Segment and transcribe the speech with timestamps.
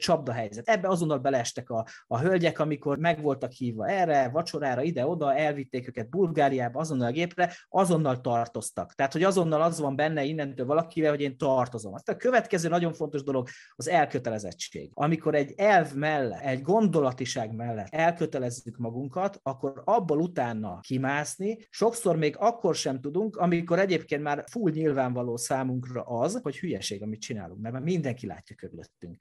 [0.00, 0.68] csapda helyzet.
[0.68, 6.08] Ebbe azonnal beleestek a, a hölgyek, amikor meg voltak hívva erre, vacsorára, ide-oda, elvitték őket
[6.08, 8.94] Bulgáriába, azonnal a gépre, azonnal tartoztak.
[8.94, 11.94] Tehát, hogy azonnal az van benne innentől valakivel, hogy én tartozom.
[11.94, 14.90] Aztán a következő nagyon fontos dolog az elkötelezettség.
[14.94, 22.36] Amikor egy elv mellett, egy gondolatiság mellett elkötelezzük magunkat, akkor abból utána kimászni, sokszor még
[22.38, 27.74] akkor sem tudunk, amikor egyébként már full nyilvánvaló számunkra az, hogy hülyeség, amit csinálunk, mert
[27.74, 29.16] már mindenki látja körülöttünk.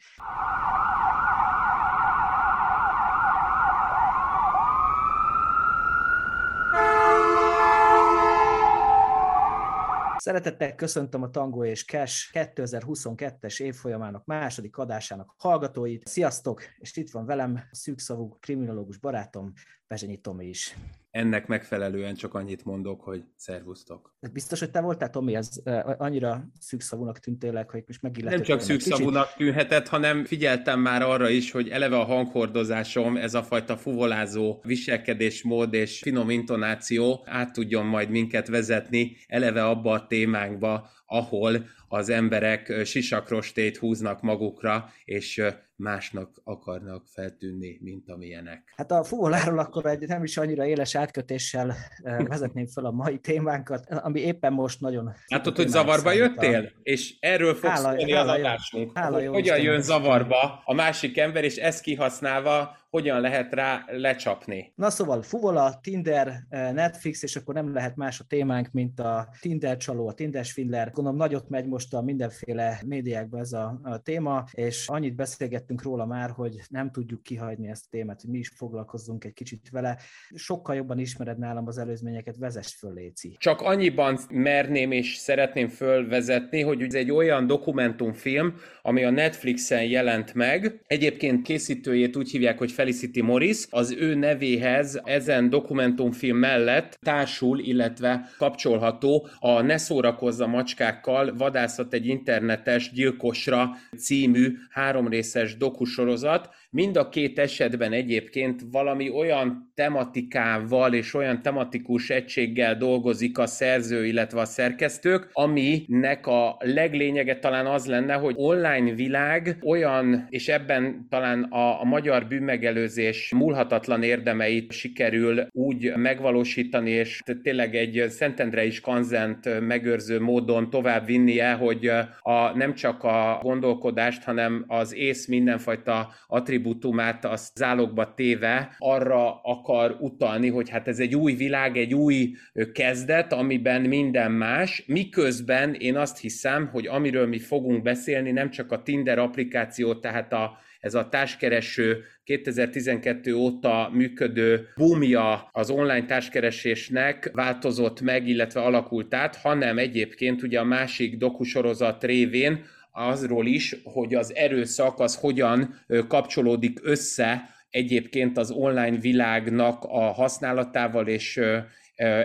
[10.30, 16.08] Szeretettel köszöntöm a Tango és Cash 2022-es évfolyamának második adásának hallgatóit.
[16.08, 16.62] Sziasztok!
[16.78, 19.54] És itt van velem a szűkszavú kriminológus barátom,
[19.88, 20.76] Bezsenyi Tomi is.
[21.12, 24.16] Ennek megfelelően csak annyit mondok, hogy szervusztok.
[24.34, 25.50] Biztos, hogy te voltál, Tomi, ez
[25.98, 28.38] annyira szűkszavúnak tűntél, hogy most megilletett.
[28.38, 33.44] Nem csak szűkszavúnak tűnhetett, hanem figyeltem már arra is, hogy eleve a hanghordozásom, ez a
[33.44, 40.90] fajta fuvolázó viselkedésmód és finom intonáció át tudjon majd minket vezetni eleve abba a témánkba,
[41.10, 45.42] ahol az emberek sisakrostét húznak magukra, és
[45.76, 48.74] másnak akarnak feltűnni, mint amilyenek.
[48.76, 51.76] Hát a fuvoláról akkor egy nem is annyira éles átkötéssel
[52.28, 55.14] vezetném fel a mai témánkat, ami éppen most nagyon...
[55.28, 56.64] Hát ott, hogy zavarba jöttél?
[56.64, 56.80] A...
[56.84, 58.98] És erről fogsz hála, szólni hála az adásunk.
[58.98, 64.74] Hála hogy hogyan jön zavarba a másik ember, és ezt kihasználva hogyan lehet rá lecsapni.
[64.76, 69.78] Na szóval Fuvola, Tinder, Netflix, és akkor nem lehet más a témánk, mint a Tinder
[69.78, 70.92] csaló, a Tinder Swindler.
[70.92, 76.06] Gondolom nagyot megy most a mindenféle médiákban ez a, a téma, és annyit beszélgettünk róla
[76.06, 79.98] már, hogy nem tudjuk kihagyni ezt a témát, hogy mi is foglalkozzunk egy kicsit vele.
[80.36, 83.36] Sokkal jobban ismered nálam az előzményeket, vezess föl, Léci.
[83.40, 90.34] Csak annyiban merném és szeretném fölvezetni, hogy ez egy olyan dokumentumfilm, ami a Netflixen jelent
[90.34, 90.82] meg.
[90.88, 93.66] Egyébként készítőjét úgy hívják, hogy Felicity Morris.
[93.70, 102.06] Az ő nevéhez ezen dokumentumfilm mellett társul, illetve kapcsolható a Ne szórakozza macskákkal vadászat egy
[102.06, 111.42] internetes gyilkosra című háromrészes dokusorozat, Mind a két esetben egyébként valami olyan tematikával és olyan
[111.42, 118.34] tematikus egységgel dolgozik a szerző, illetve a szerkesztők, aminek a leglényege talán az lenne, hogy
[118.38, 126.90] online világ olyan, és ebben talán a, a magyar bűnmegelőzés múlhatatlan érdemeit sikerül úgy megvalósítani,
[126.90, 131.88] és tényleg egy Szentendrei kanzent megőrző módon tovább vinnie, hogy
[132.22, 139.42] a, nem csak a gondolkodást, hanem az ész mindenfajta attribúciót attribútumát az zálogba téve arra
[139.42, 142.32] akar utalni, hogy hát ez egy új világ, egy új
[142.74, 148.72] kezdet, amiben minden más, miközben én azt hiszem, hogy amiről mi fogunk beszélni, nem csak
[148.72, 157.30] a Tinder applikáció, tehát a ez a társkereső 2012 óta működő boomja az online társkeresésnek
[157.34, 162.66] változott meg, illetve alakult át, hanem egyébként ugye a másik dokusorozat révén
[163.00, 165.76] azról is, hogy az erőszak az hogyan
[166.08, 171.40] kapcsolódik össze egyébként az online világnak a használatával és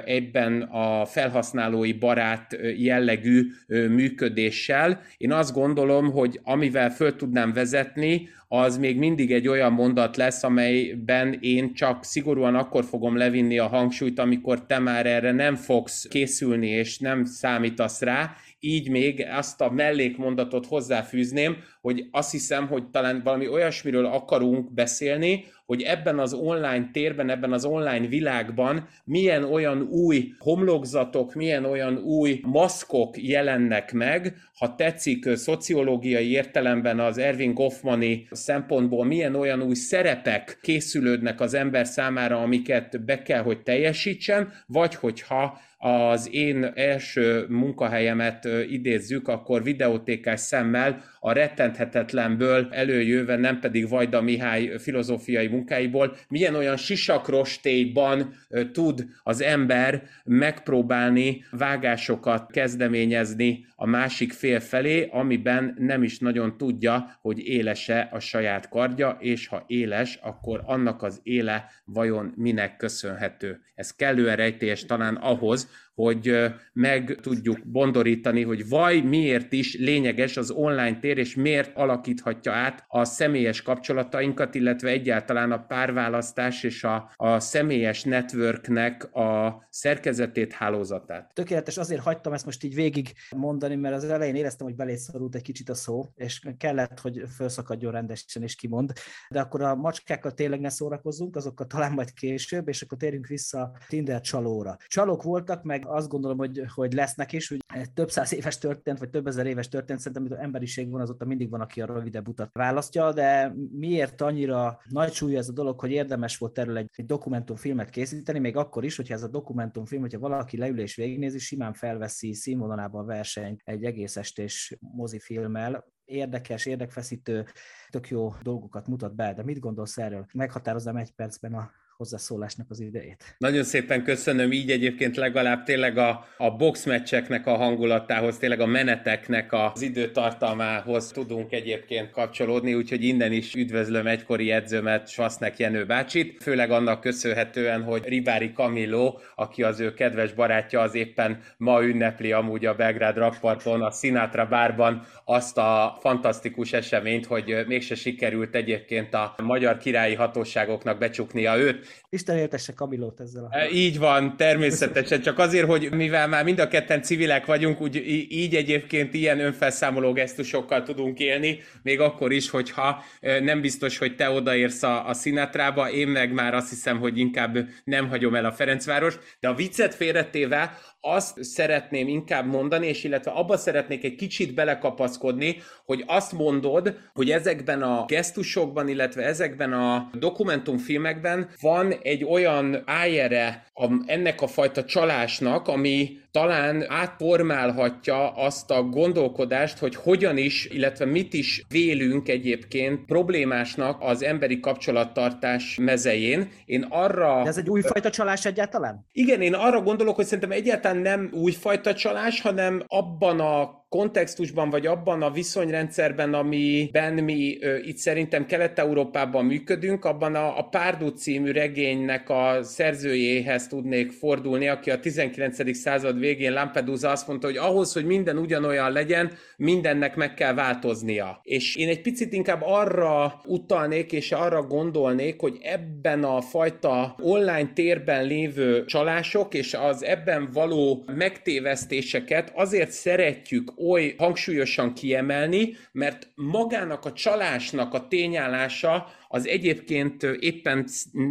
[0.04, 5.00] ebben a felhasználói barát jellegű működéssel.
[5.16, 10.42] Én azt gondolom, hogy amivel föl tudnám vezetni, az még mindig egy olyan mondat lesz,
[10.42, 16.06] amelyben én csak szigorúan akkor fogom levinni a hangsúlyt, amikor te már erre nem fogsz
[16.10, 22.90] készülni, és nem számítasz rá, így még azt a mellékmondatot hozzáfűzném, hogy azt hiszem, hogy
[22.90, 29.44] talán valami olyasmiről akarunk beszélni, hogy ebben az online térben, ebben az online világban milyen
[29.44, 37.54] olyan új homlokzatok, milyen olyan új maszkok jelennek meg, ha tetszik szociológiai értelemben az Ervin
[37.54, 44.52] Goffmani szempontból milyen olyan új szerepek készülődnek az ember számára, amiket be kell, hogy teljesítsen,
[44.66, 53.88] vagy hogyha az én első munkahelyemet idézzük, akkor videótékás szemmel a rettenthetetlenből előjöve, nem pedig
[53.88, 58.34] Vajda Mihály filozófiai munkáiból, milyen olyan sisakrostélyban
[58.72, 67.18] tud az ember megpróbálni vágásokat kezdeményezni a másik fél felé, amiben nem is nagyon tudja,
[67.20, 73.60] hogy élese a saját kardja, és ha éles, akkor annak az éle vajon minek köszönhető.
[73.74, 80.50] Ez kellően rejtélyes talán ahhoz, hogy meg tudjuk bondorítani, hogy vaj miért is lényeges az
[80.50, 87.12] online tér, és miért alakíthatja át a személyes kapcsolatainkat, illetve egyáltalán a párválasztás és a,
[87.16, 91.30] a személyes networknek a szerkezetét, hálózatát.
[91.34, 95.42] Tökéletes, azért hagytam ezt most így végig mondani, mert az elején éreztem, hogy belészorult egy
[95.42, 98.92] kicsit a szó, és kellett, hogy felszakadjon rendesen és kimond.
[99.28, 103.76] De akkor a macskákkal tényleg ne szórakozzunk, azokkal talán majd később, és akkor térjünk vissza
[103.88, 104.76] Tinder csalóra.
[104.86, 107.58] Csalók voltak, meg azt gondolom, hogy, hogy lesznek is, hogy
[107.94, 111.50] több száz éves történt, vagy több ezer éves történt, szerintem, amit emberiség van, azóta mindig
[111.50, 115.90] van, aki a rövidebb utat választja, de miért annyira nagy súly ez a dolog, hogy
[115.90, 120.18] érdemes volt erről egy, egy dokumentumfilmet készíteni, még akkor is, hogyha ez a dokumentumfilm, hogyha
[120.18, 127.46] valaki leül és végignézi, simán felveszi színvonalába a verseny egy egész estés mozifilmmel, érdekes, érdekfeszítő,
[127.90, 130.26] tök jó dolgokat mutat be, de mit gondolsz erről?
[130.32, 133.34] Meghatároznám egy percben a hozzászólásnak az idejét.
[133.38, 139.52] Nagyon szépen köszönöm, így egyébként legalább tényleg a, a boxmeccseknek a hangulatához, tényleg a meneteknek
[139.52, 146.70] az időtartalmához tudunk egyébként kapcsolódni, úgyhogy innen is üdvözlöm egykori edzőmet, Svasznek Jenő bácsit, főleg
[146.70, 152.66] annak köszönhetően, hogy Ribári Camillo, aki az ő kedves barátja, az éppen ma ünnepli amúgy
[152.66, 159.34] a Belgrád rakparton, a Sinatra bárban azt a fantasztikus eseményt, hogy mégse sikerült egyébként a
[159.42, 163.44] magyar királyi hatóságoknak becsuknia őt, Isten értesse Kamilót ezzel.
[163.44, 163.56] A...
[163.56, 167.96] E, így van, természetesen, csak azért, hogy mivel már mind a ketten civilek vagyunk, úgy
[168.28, 174.16] így egyébként ilyen önfelszámoló gesztusokkal tudunk élni, még akkor is, hogyha e, nem biztos, hogy
[174.16, 178.44] te odaérsz a, a Sinatrába, én meg már azt hiszem, hogy inkább nem hagyom el
[178.44, 184.14] a Ferencváros, de a viccet félretéve azt szeretném inkább mondani, és illetve abba szeretnék egy
[184.14, 192.24] kicsit belekapaszkodni, hogy azt mondod, hogy ezekben a gesztusokban, illetve ezekben a dokumentumfilmekben van egy
[192.24, 193.66] olyan ájere
[194.06, 201.32] ennek a fajta csalásnak, ami talán átformálhatja azt a gondolkodást, hogy hogyan is, illetve mit
[201.32, 206.48] is vélünk egyébként problémásnak az emberi kapcsolattartás mezején.
[206.64, 207.42] Én arra...
[207.42, 209.06] De ez egy újfajta csalás egyáltalán?
[209.12, 214.86] Igen, én arra gondolok, hogy szerintem egyáltalán nem újfajta csalás, hanem abban a kontextusban, vagy
[214.86, 221.50] abban a viszonyrendszerben, amiben mi ö, itt szerintem Kelet-Európában működünk, abban a, a Párdú című
[221.50, 225.76] regénynek a szerzőjéhez tudnék fordulni, aki a 19.
[225.76, 231.40] század végén Lampedusa azt mondta, hogy ahhoz, hogy minden ugyanolyan legyen, mindennek meg kell változnia.
[231.42, 237.70] És én egy picit inkább arra utalnék, és arra gondolnék, hogy ebben a fajta online
[237.74, 247.04] térben lévő csalások, és az ebben való megtévesztéseket azért szeretjük oly hangsúlyosan kiemelni, mert magának
[247.04, 250.84] a csalásnak a tényállása az egyébként éppen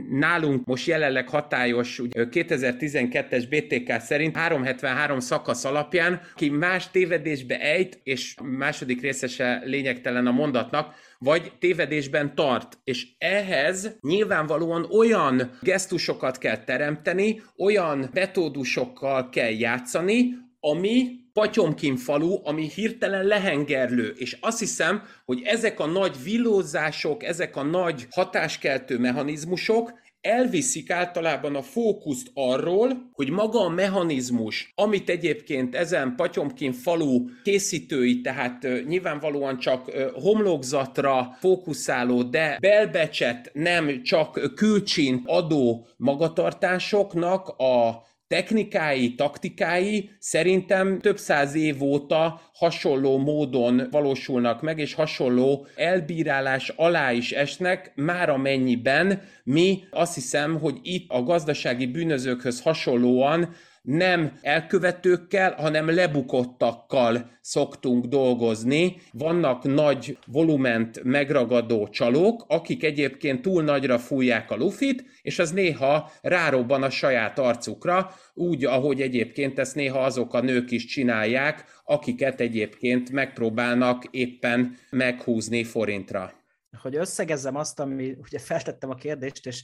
[0.10, 8.36] nálunk most jelenleg hatályos 2012-es BTK szerint 373 szakasz alapján, ki más tévedésbe ejt, és
[8.42, 12.78] második részese lényegtelen a mondatnak, vagy tévedésben tart.
[12.84, 22.70] És ehhez nyilvánvalóan olyan gesztusokat kell teremteni, olyan metódusokkal kell játszani, ami Patyomkin falu, ami
[22.70, 30.02] hirtelen lehengerlő, és azt hiszem, hogy ezek a nagy villózások, ezek a nagy hatáskeltő mechanizmusok
[30.24, 38.22] elviszik általában a fókuszt arról, hogy maga a mechanizmus, amit egyébként ezen Patyomkin falu készítői,
[38.22, 48.04] tehát nyilvánvalóan csak homlokzatra fókuszáló, de belbecset nem csak külcsint adó magatartásoknak a
[48.34, 57.12] technikái, taktikái szerintem több száz év óta hasonló módon valósulnak meg, és hasonló elbírálás alá
[57.12, 65.54] is esnek, már amennyiben mi azt hiszem, hogy itt a gazdasági bűnözőkhöz hasonlóan nem elkövetőkkel,
[65.58, 68.96] hanem lebukottakkal szoktunk dolgozni.
[69.12, 76.12] Vannak nagy volument megragadó csalók, akik egyébként túl nagyra fújják a lufit, és az néha
[76.22, 82.40] rárobban a saját arcukra, úgy, ahogy egyébként ezt néha azok a nők is csinálják, akiket
[82.40, 86.43] egyébként megpróbálnak éppen meghúzni forintra
[86.82, 89.64] hogy összegezzem azt, ami ugye feltettem a kérdést, és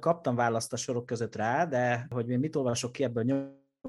[0.00, 3.24] kaptam választ a sorok között rá, de hogy mi mit olvasok ki ebből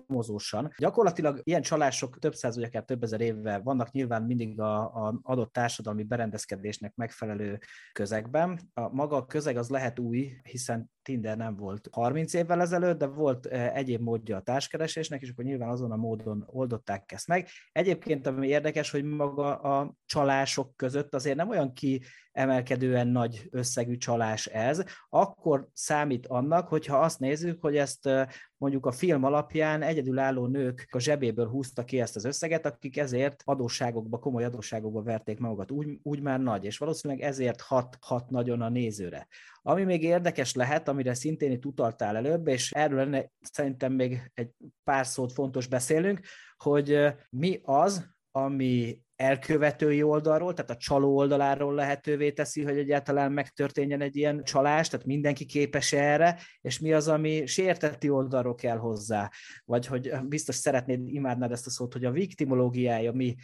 [0.07, 0.71] nyomozósan.
[0.77, 5.19] Gyakorlatilag ilyen csalások több száz, vagy akár több ezer évvel vannak nyilván mindig a, a
[5.21, 7.59] adott társadalmi berendezkedésnek megfelelő
[7.91, 8.59] közegben.
[8.73, 13.05] A maga a közeg az lehet új, hiszen Tinder nem volt 30 évvel ezelőtt, de
[13.05, 17.47] volt egyéb módja a társkeresésnek, és akkor nyilván azon a módon oldották ezt meg.
[17.71, 23.97] Egyébként, ami érdekes, hogy maga a csalások között azért nem olyan ki emelkedően nagy összegű
[23.97, 28.09] csalás ez, akkor számít annak, hogyha azt nézzük, hogy ezt
[28.65, 33.41] mondjuk a film alapján egyedülálló nők a zsebéből húzta ki ezt az összeget, akik ezért
[33.45, 35.71] adósságokba, komoly adósságokba verték magukat.
[35.71, 39.27] Úgy, úgy már nagy, és valószínűleg ezért hat, hat nagyon a nézőre.
[39.61, 44.49] Ami még érdekes lehet, amire szintén itt utaltál előbb, és erről lenne szerintem még egy
[44.83, 46.19] pár szót fontos beszélünk,
[46.57, 46.97] hogy
[47.29, 54.15] mi az, ami elkövetői oldalról, tehát a csaló oldaláról lehetővé teszi, hogy egyáltalán megtörténjen egy
[54.15, 59.31] ilyen csalás, tehát mindenki képes erre, és mi az, ami sérteti oldalról kell hozzá,
[59.65, 63.35] vagy hogy biztos szeretnéd, imádnád ezt a szót, hogy a viktimológiája mi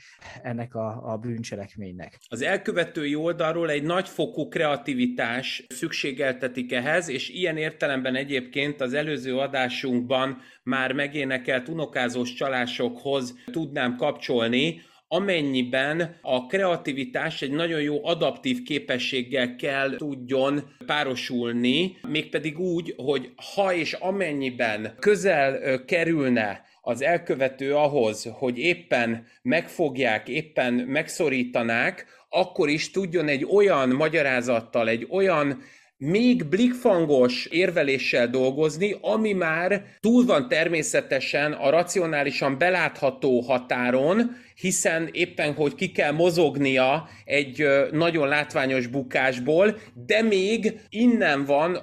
[0.42, 2.20] ennek a, a bűncselekménynek.
[2.28, 10.38] Az elkövetői oldalról egy nagyfokú kreativitás szükségeltetik ehhez, és ilyen értelemben egyébként az előző adásunkban
[10.63, 14.82] már megénekelt unokázós csalásokhoz tudnám kapcsolni,
[15.13, 23.74] amennyiben a kreativitás egy nagyon jó adaptív képességgel kell tudjon párosulni, mégpedig úgy, hogy ha
[23.74, 33.27] és amennyiben közel kerülne az elkövető ahhoz, hogy éppen megfogják, éppen megszorítanák, akkor is tudjon
[33.27, 35.62] egy olyan magyarázattal, egy olyan
[36.03, 45.53] még blikfangos érveléssel dolgozni, ami már túl van természetesen a racionálisan belátható határon, hiszen éppen,
[45.53, 51.75] hogy ki kell mozognia egy nagyon látványos bukásból, de még innen van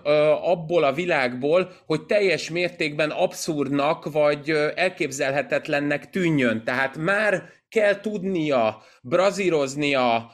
[0.42, 6.64] abból a világból, hogy teljes mértékben abszurdnak vagy elképzelhetetlennek tűnjön.
[6.64, 10.30] Tehát már kell tudnia, brazíroznia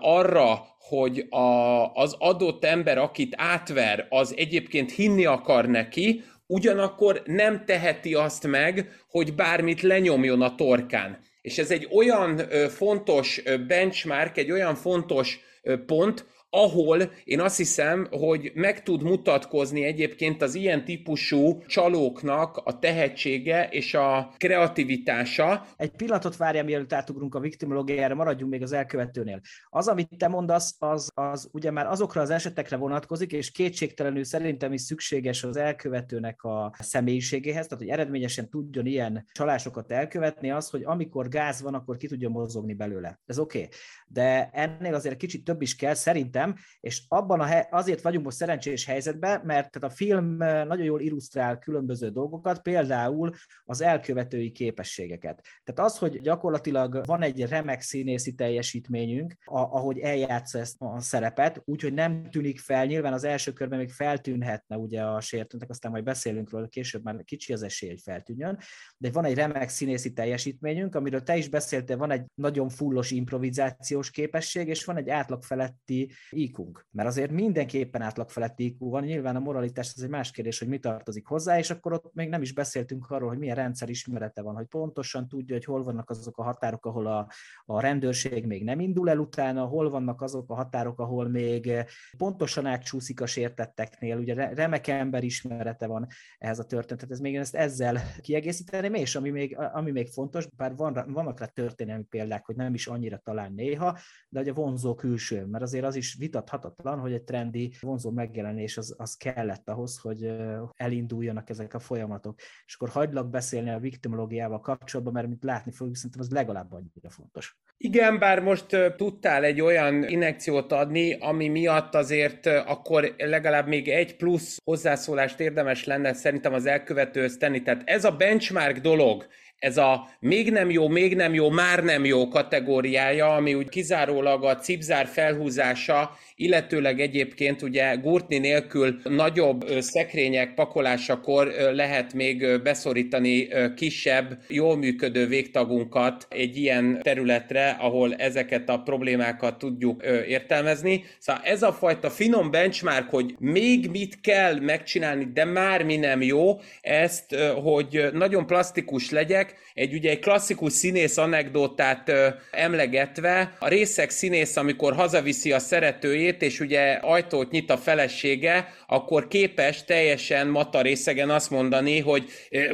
[0.00, 7.64] arra, hogy a, az adott ember, akit átver, az egyébként hinni akar neki, ugyanakkor nem
[7.64, 11.18] teheti azt meg, hogy bármit lenyomjon a torkán.
[11.42, 12.36] És ez egy olyan
[12.68, 15.40] fontos benchmark, egy olyan fontos
[15.86, 22.78] pont, ahol én azt hiszem, hogy meg tud mutatkozni egyébként az ilyen típusú csalóknak a
[22.78, 25.66] tehetsége és a kreativitása.
[25.76, 29.40] Egy pillanatot várjál, mielőtt átugrunk a viktimológiára, maradjunk még az elkövetőnél.
[29.68, 34.72] Az, amit te mondasz, az, az ugye már azokra az esetekre vonatkozik, és kétségtelenül szerintem
[34.72, 40.82] is szükséges az elkövetőnek a személyiségéhez, tehát hogy eredményesen tudjon ilyen csalásokat elkövetni, az, hogy
[40.84, 43.20] amikor gáz van, akkor ki tudjon mozogni belőle.
[43.26, 43.58] Ez oké.
[43.58, 43.70] Okay.
[44.06, 48.24] De ennél azért kicsit több is kell, szerintem szerintem, és abban a hely, azért vagyunk
[48.24, 53.30] most szerencsés helyzetben, mert tehát a film nagyon jól illusztrál különböző dolgokat, például
[53.64, 55.46] az elkövetői képességeket.
[55.64, 61.92] Tehát az, hogy gyakorlatilag van egy remek színészi teljesítményünk, ahogy eljátsza ezt a szerepet, úgyhogy
[61.92, 66.50] nem tűnik fel, nyilván az első körben még feltűnhetne ugye a sértőnek, aztán majd beszélünk
[66.50, 68.58] róla, később már kicsi az esély, hogy feltűnjön,
[68.96, 74.10] de van egy remek színészi teljesítményünk, amiről te is beszéltél, van egy nagyon fullos improvizációs
[74.10, 76.58] képesség, és van egy átlag feletti iq
[76.90, 80.68] Mert azért mindenképpen átlag feletti IQ van, nyilván a moralitás ez egy más kérdés, hogy
[80.68, 84.42] mi tartozik hozzá, és akkor ott még nem is beszéltünk arról, hogy milyen rendszer ismerete
[84.42, 87.28] van, hogy pontosan tudja, hogy hol vannak azok a határok, ahol a,
[87.64, 91.72] a rendőrség még nem indul el utána, hol vannak azok a határok, ahol még
[92.16, 96.06] pontosan átcsúszik a sértetteknél, ugye remek ember ismerete van
[96.38, 100.76] ehhez a történetet, ez még ezt ezzel kiegészíteném, és ami még, ami még fontos, bár
[100.76, 103.98] van, vannak rá történelmi példák, hogy nem is annyira talán néha,
[104.28, 108.76] de hogy a vonzó külső, mert azért az is vitathatatlan, hogy egy trendi vonzó megjelenés
[108.76, 110.32] az, az kellett ahhoz, hogy
[110.76, 112.40] elinduljanak ezek a folyamatok.
[112.66, 117.10] És akkor hagylak beszélni a viktimológiával kapcsolatban, mert mint látni fogjuk, szerintem az legalább annyira
[117.10, 117.56] fontos.
[117.76, 124.16] Igen, bár most tudtál egy olyan inekciót adni, ami miatt azért akkor legalább még egy
[124.16, 127.62] plusz hozzászólást érdemes lenne szerintem az elkövetőhöz tenni.
[127.62, 129.26] Tehát ez a benchmark dolog,
[129.62, 134.44] ez a még nem jó, még nem jó, már nem jó kategóriája, ami úgy kizárólag
[134.44, 144.38] a cipzár felhúzása, illetőleg egyébként ugye gurtni nélkül nagyobb szekrények pakolásakor lehet még beszorítani kisebb,
[144.48, 151.04] jól működő végtagunkat egy ilyen területre, ahol ezeket a problémákat tudjuk értelmezni.
[151.18, 156.22] Szóval ez a fajta finom benchmark, hogy még mit kell megcsinálni, de már mi nem
[156.22, 163.68] jó, ezt, hogy nagyon plastikus legyek, egy ugye egy klasszikus színész anekdotát ö, emlegetve, a
[163.68, 170.46] részek színész, amikor hazaviszi a szeretőjét, és ugye ajtót nyit a felesége, akkor képes teljesen
[170.46, 172.24] mata részegen azt mondani, hogy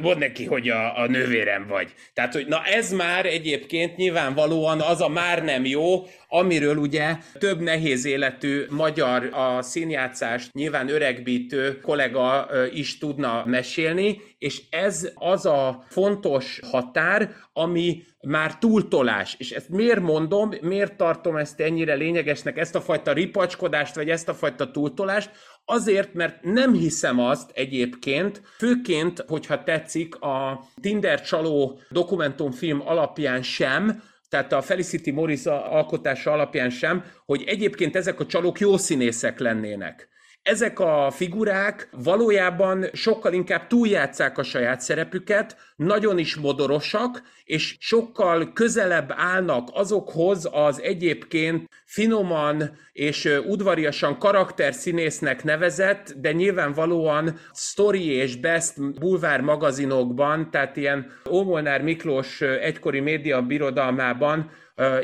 [0.01, 1.93] mondd neki, hogy a, a nővérem vagy.
[2.15, 7.61] Tehát, hogy na ez már egyébként nyilvánvalóan az a már nem jó, amiről ugye több
[7.61, 15.85] nehéz életű magyar a színjátszást nyilván öregbítő kollega is tudna mesélni, és ez az a
[15.89, 19.35] fontos határ, ami már túltolás.
[19.39, 24.29] És ezt miért mondom, miért tartom ezt ennyire lényegesnek, ezt a fajta ripacskodást, vagy ezt
[24.29, 25.31] a fajta túltolást?
[25.65, 34.03] Azért, mert nem hiszem azt egyébként, főként, hogyha tetszik, a Tinder csaló dokumentumfilm alapján sem,
[34.29, 40.09] tehát a Felicity Morris alkotása alapján sem, hogy egyébként ezek a csalók jó színészek lennének.
[40.49, 48.53] Ezek a figurák valójában sokkal inkább túljátszák a saját szerepüket, nagyon is modorosak, és sokkal
[48.53, 59.01] közelebb állnak azokhoz az egyébként finoman és udvariasan karakterszínésznek nevezett, de nyilvánvalóan story és best
[59.01, 64.51] bulvár magazinokban, tehát ilyen Ómolnár Miklós egykori média birodalmában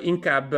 [0.03, 0.55] inkább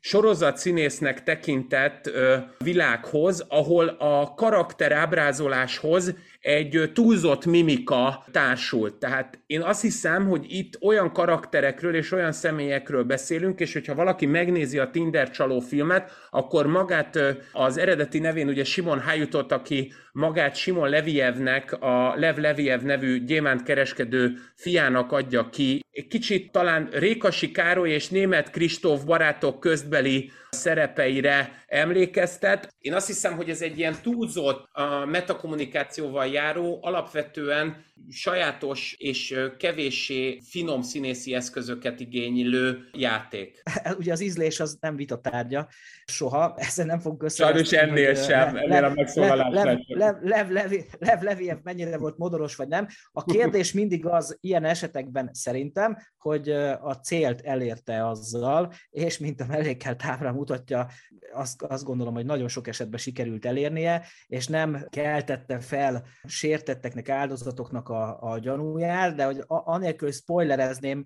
[0.00, 2.10] sorozat színésznek tekintett
[2.58, 8.94] világhoz, ahol a karakterábrázoláshoz egy túlzott mimika társult.
[8.94, 14.26] Tehát én azt hiszem, hogy itt olyan karakterekről és olyan személyekről beszélünk, és hogyha valaki
[14.26, 17.18] megnézi a Tinder csaló filmet, akkor magát
[17.52, 24.32] az eredeti nevén ugye Simon Hajutot, aki magát Simon Levievnek, a Lev Leviev nevű gyémántkereskedő
[24.54, 25.84] fiának adja ki.
[25.90, 32.74] Egy kicsit talán Rékasi Károly és német Kristóf barátok közbeli szerepeire emlékeztet.
[32.78, 40.40] Én azt hiszem, hogy ez egy ilyen túlzott a metakommunikációval járó, alapvetően sajátos és kevéssé
[40.48, 43.62] finom színészi eszközöket igénylő játék.
[43.98, 45.68] Ugye az ízlés az nem vita tárgya,
[46.04, 47.44] soha, ezzel nem fogunk össze.
[47.44, 52.68] Sajnos ennél sem, ennél a megszólalásnál Lev, Lev, Lev, Lev Leviev mennyire volt modoros vagy
[52.68, 52.86] nem.
[53.12, 59.46] A kérdés mindig az ilyen esetekben szerintem, hogy a célt elérte azzal, és mint a
[59.46, 60.88] mellékkel tábra mutatja,
[61.32, 67.88] azt, azt gondolom, hogy nagyon sok esetben sikerült elérnie, és nem keltette fel sértetteknek, áldozatoknak
[67.90, 71.02] a, a gyanúját, de hogy anélkül spoilerezném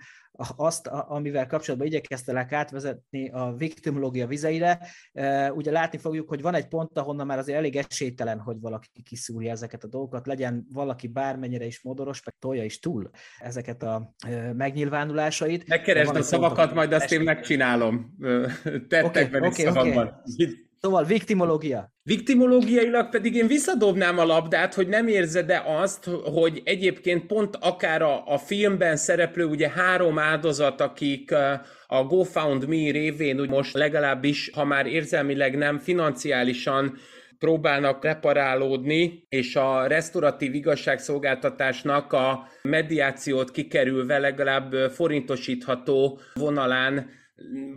[0.57, 4.89] azt, amivel kapcsolatban igyekeztelek átvezetni a viktimológia vizeire,
[5.55, 9.51] ugye látni fogjuk, hogy van egy pont, ahonnan már azért elég esélytelen, hogy valaki kiszúrja
[9.51, 14.15] ezeket a dolgokat, legyen valaki bármennyire is modoros, meg tolja is túl ezeket a
[14.53, 15.69] megnyilvánulásait.
[15.69, 18.17] Megkeresd a szavakat, majd azt én megcsinálom.
[18.89, 20.07] Tettekben okay, okay, szavakban.
[20.07, 20.63] Okay.
[20.85, 21.93] Szóval viktimológia.
[22.03, 28.27] Viktimológiailag pedig én visszadobnám a labdát, hogy nem érzed-e azt, hogy egyébként pont akár a,
[28.27, 31.33] a filmben szereplő ugye három áldozat, akik
[31.87, 36.97] a GoFundMe révén úgy most legalábbis, ha már érzelmileg nem, financiálisan
[37.39, 47.23] próbálnak reparálódni, és a restauratív igazságszolgáltatásnak a mediációt kikerülve legalább forintosítható vonalán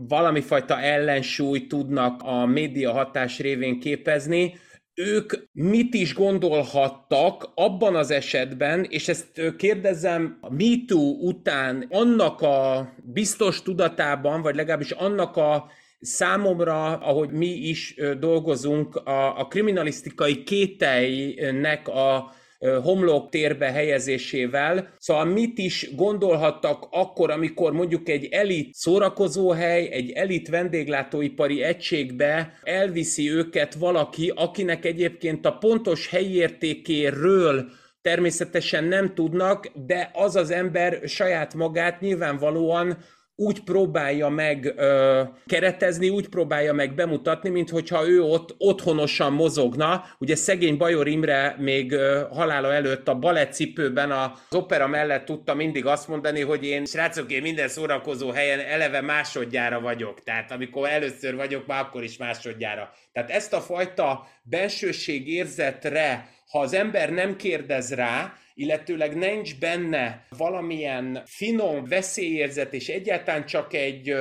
[0.08, 4.54] valami fajta ellensúlyt tudnak a média hatás révén képezni,
[4.94, 12.90] ők mit is gondolhattak abban az esetben, és ezt kérdezem a MeToo után annak a
[13.04, 21.88] biztos tudatában, vagy legalábbis annak a számomra, ahogy mi is dolgozunk, a, a kriminalisztikai kételjnek
[21.88, 22.34] a
[22.84, 24.94] homlok térbe helyezésével.
[24.98, 33.32] Szóval mit is gondolhattak akkor, amikor mondjuk egy elit szórakozóhely, egy elit vendéglátóipari egységbe elviszi
[33.32, 37.70] őket valaki, akinek egyébként a pontos helyértékéről
[38.02, 42.98] természetesen nem tudnak, de az az ember saját magát nyilvánvalóan
[43.40, 50.04] úgy próbálja meg ö, keretezni, úgy próbálja meg bemutatni, mint hogyha ő ott otthonosan mozogna.
[50.20, 55.86] Ugye szegény Bajor Imre még ö, halála előtt a balettcipőben az opera mellett tudta mindig
[55.86, 60.24] azt mondani, hogy én srácok, én minden szórakozó helyen eleve másodjára vagyok.
[60.24, 62.92] Tehát amikor először vagyok, már akkor is másodjára.
[63.14, 70.26] Tehát ezt a fajta bensőség érzetre, ha az ember nem kérdez rá, illetőleg nincs benne
[70.38, 74.16] valamilyen finom veszélyérzet, és egyáltalán csak egy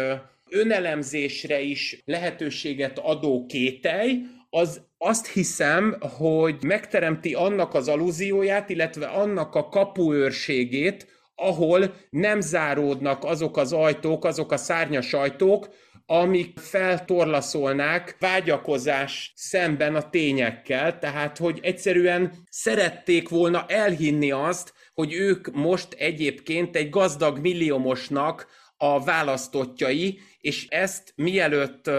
[0.50, 9.54] önelemzésre is lehetőséget adó kételj, az azt hiszem, hogy megteremti annak az alúzióját, illetve annak
[9.54, 15.68] a kapuőrségét, ahol nem záródnak azok az ajtók, azok a szárnyas ajtók,
[16.06, 25.50] amik feltorlaszolnák vágyakozás szemben a tényekkel, tehát hogy egyszerűen szerették volna elhinni azt, hogy ők
[25.52, 31.90] most egyébként egy gazdag milliómosnak a választottjai, és ezt mielőtt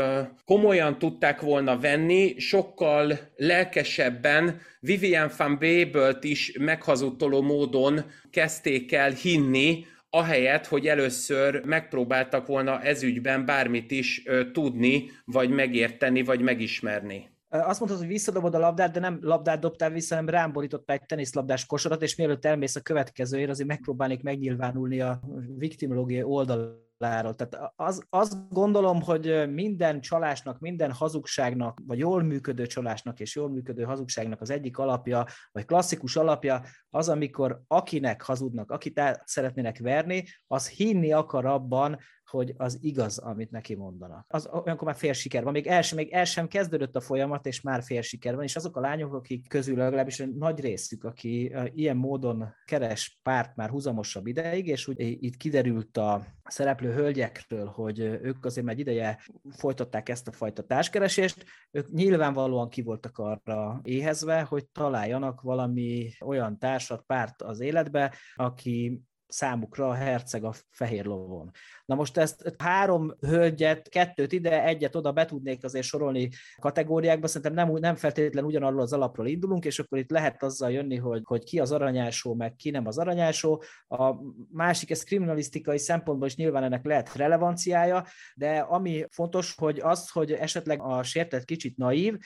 [0.45, 9.85] komolyan tudták volna venni, sokkal lelkesebben Vivian van Babelt is meghazudtoló módon kezdték el hinni
[10.09, 17.35] ahelyett, hogy először megpróbáltak volna ezügyben bármit is tudni, vagy megérteni, vagy megismerni.
[17.49, 21.05] Azt mondtad, hogy visszadobod a labdát, de nem labdát dobtál vissza, hanem rám borítottál egy
[21.05, 25.19] teniszlabdás kosarat, és mielőtt elmész a következőért, azért megpróbálnék megnyilvánulni a
[25.57, 27.35] viktimológiai oldal láról.
[27.35, 33.49] Tehát az, azt gondolom, hogy minden csalásnak, minden hazugságnak, vagy jól működő csalásnak és jól
[33.49, 39.79] működő hazugságnak az egyik alapja, vagy klasszikus alapja az, amikor akinek hazudnak, akit el szeretnének
[39.79, 41.99] verni, az hinni akar abban,
[42.29, 44.25] hogy az igaz, amit neki mondanak.
[44.27, 47.45] Az olyankor már fél siker van, még el sem, még el sem kezdődött a folyamat,
[47.45, 51.55] és már fél siker van, és azok a lányok, akik közül legalábbis nagy részük, aki
[51.73, 57.99] ilyen módon keres párt már húzamosabb ideig, és úgy itt kiderült a szereplő hölgyekről, hogy
[57.99, 63.79] ők azért már egy ideje folytatták ezt a fajta társkeresést, ők nyilvánvalóan ki voltak arra
[63.83, 71.05] éhezve, hogy találjanak valami olyan társat, párt az életbe, aki számukra a herceg a fehér
[71.05, 71.51] lovon.
[71.85, 77.53] Na most ezt három hölgyet, kettőt ide, egyet oda be tudnék azért sorolni kategóriákba, szerintem
[77.53, 81.43] nem, nem feltétlenül ugyanarról az alapról indulunk, és akkor itt lehet azzal jönni, hogy, hogy
[81.43, 83.63] ki az aranyásó, meg ki nem az aranyásó.
[83.87, 84.13] A
[84.51, 90.31] másik, ez kriminalisztikai szempontból is nyilván ennek lehet relevanciája, de ami fontos, hogy az, hogy
[90.31, 92.17] esetleg a sértett kicsit naív,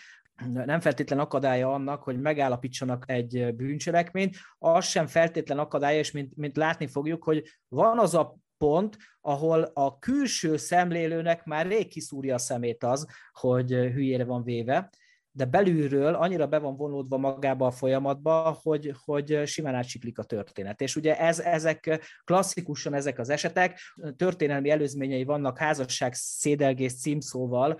[0.50, 6.58] nem feltétlen akadálya annak, hogy megállapítsanak egy bűncselekményt, az sem feltétlen akadálya, és mint, mint
[6.58, 12.38] látni fogjuk, hogy van az a pont, ahol a külső szemlélőnek már rég kiszúrja a
[12.38, 14.90] szemét az, hogy hülyére van véve,
[15.32, 20.82] de belülről annyira be van vonódva magába a folyamatba, hogy, hogy simán átsiklik a történet.
[20.82, 23.80] És ugye ez, ezek klasszikusan ezek az esetek,
[24.16, 27.78] történelmi előzményei vannak házasság szédelgész címszóval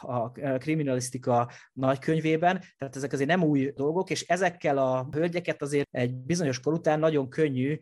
[0.00, 6.14] a kriminalisztika nagykönyvében, tehát ezek azért nem új dolgok, és ezekkel a hölgyeket azért egy
[6.14, 7.78] bizonyos kor után nagyon könnyű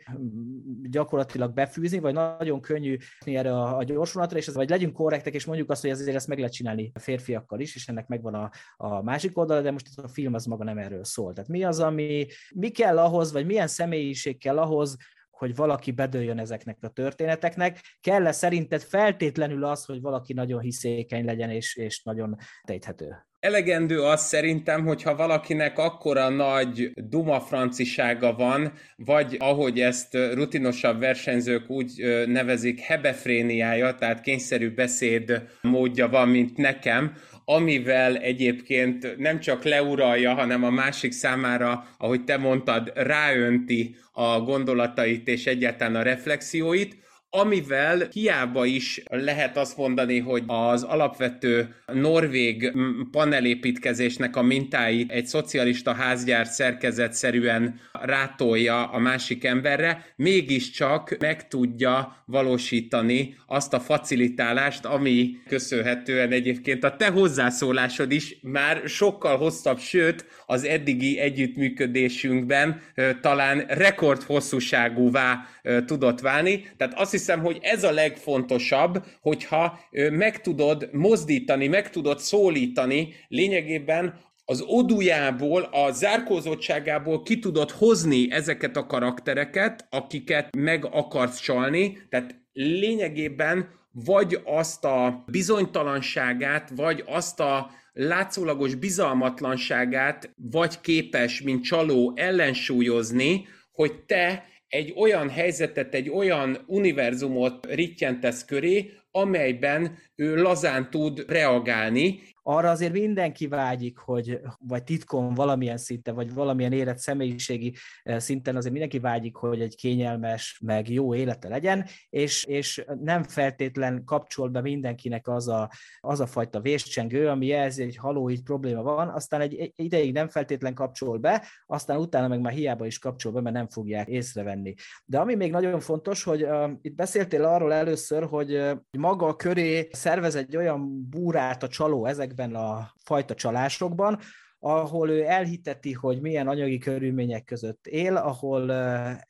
[0.83, 5.45] gyakorlatilag befűzni, vagy nagyon könnyű erre a, a gyorsulatra, és ez, vagy legyünk korrektek, és
[5.45, 8.96] mondjuk azt, hogy ezért ezt meg lehet csinálni férfiakkal is, és ennek megvan a, a
[9.03, 11.33] másik oldala, de most a film az maga nem erről szól.
[11.33, 14.97] Tehát mi az, ami, mi kell ahhoz, vagy milyen személyiség kell ahhoz,
[15.31, 17.81] hogy valaki bedőljön ezeknek a történeteknek.
[18.01, 23.27] Kell-e szerinted feltétlenül az, hogy valaki nagyon hiszékeny legyen és, és nagyon tejthető?
[23.41, 31.71] Elegendő az szerintem, hogyha valakinek akkora nagy duma francisága van, vagy ahogy ezt rutinosabb versenyzők
[31.71, 31.93] úgy
[32.27, 37.13] nevezik, hebefréniája, tehát kényszerű beszéd módja van, mint nekem,
[37.49, 45.29] amivel egyébként nem csak leuralja, hanem a másik számára, ahogy te mondtad, ráönti a gondolatait
[45.29, 46.97] és egyáltalán a reflexióit,
[47.41, 52.73] amivel hiába is lehet azt mondani, hogy az alapvető norvég
[53.11, 63.37] panelépítkezésnek a mintáit egy szocialista házgyár szerkezetszerűen rátolja a másik emberre, mégiscsak meg tudja valósítani
[63.47, 70.65] azt a facilitálást, ami köszönhetően egyébként a te hozzászólásod is már sokkal hosszabb, sőt az
[70.65, 72.81] eddigi együttműködésünkben
[73.21, 75.47] talán rekordhosszúságúvá
[75.87, 76.65] tudott válni.
[76.77, 84.21] Tehát azt hiszem, hogy ez a legfontosabb, hogyha meg tudod mozdítani, meg tudod szólítani lényegében
[84.45, 92.35] az odujából, a zárkózottságából ki tudod hozni ezeket a karaktereket, akiket meg akarsz csalni, tehát
[92.53, 93.69] lényegében
[94.05, 104.05] vagy azt a bizonytalanságát, vagy azt a látszólagos bizalmatlanságát vagy képes, mint csaló ellensúlyozni, hogy
[104.05, 112.71] te egy olyan helyzetet, egy olyan univerzumot rittyentesz köré, amelyben ő lazán tud reagálni, arra
[112.71, 118.73] azért mindenki vágyik, hogy vagy titkon valamilyen szinten, vagy valamilyen élet személyiségi eh, szinten azért
[118.73, 124.61] mindenki vágyik, hogy egy kényelmes, meg jó élete legyen, és, és nem feltétlen kapcsol be
[124.61, 129.41] mindenkinek az a, az a fajta véscsengő, ami jelzi, hogy haló, így probléma van, aztán
[129.41, 133.55] egy ideig nem feltétlen kapcsol be, aztán utána meg már hiába is kapcsol be, mert
[133.55, 134.75] nem fogják észrevenni.
[135.05, 139.89] De ami még nagyon fontos, hogy uh, itt beszéltél arról először, hogy uh, maga köré
[140.07, 144.19] szervez egy olyan búrát a csaló ezek ezekben a fajta csalásokban,
[144.59, 148.73] ahol ő elhiteti, hogy milyen anyagi körülmények között él, ahol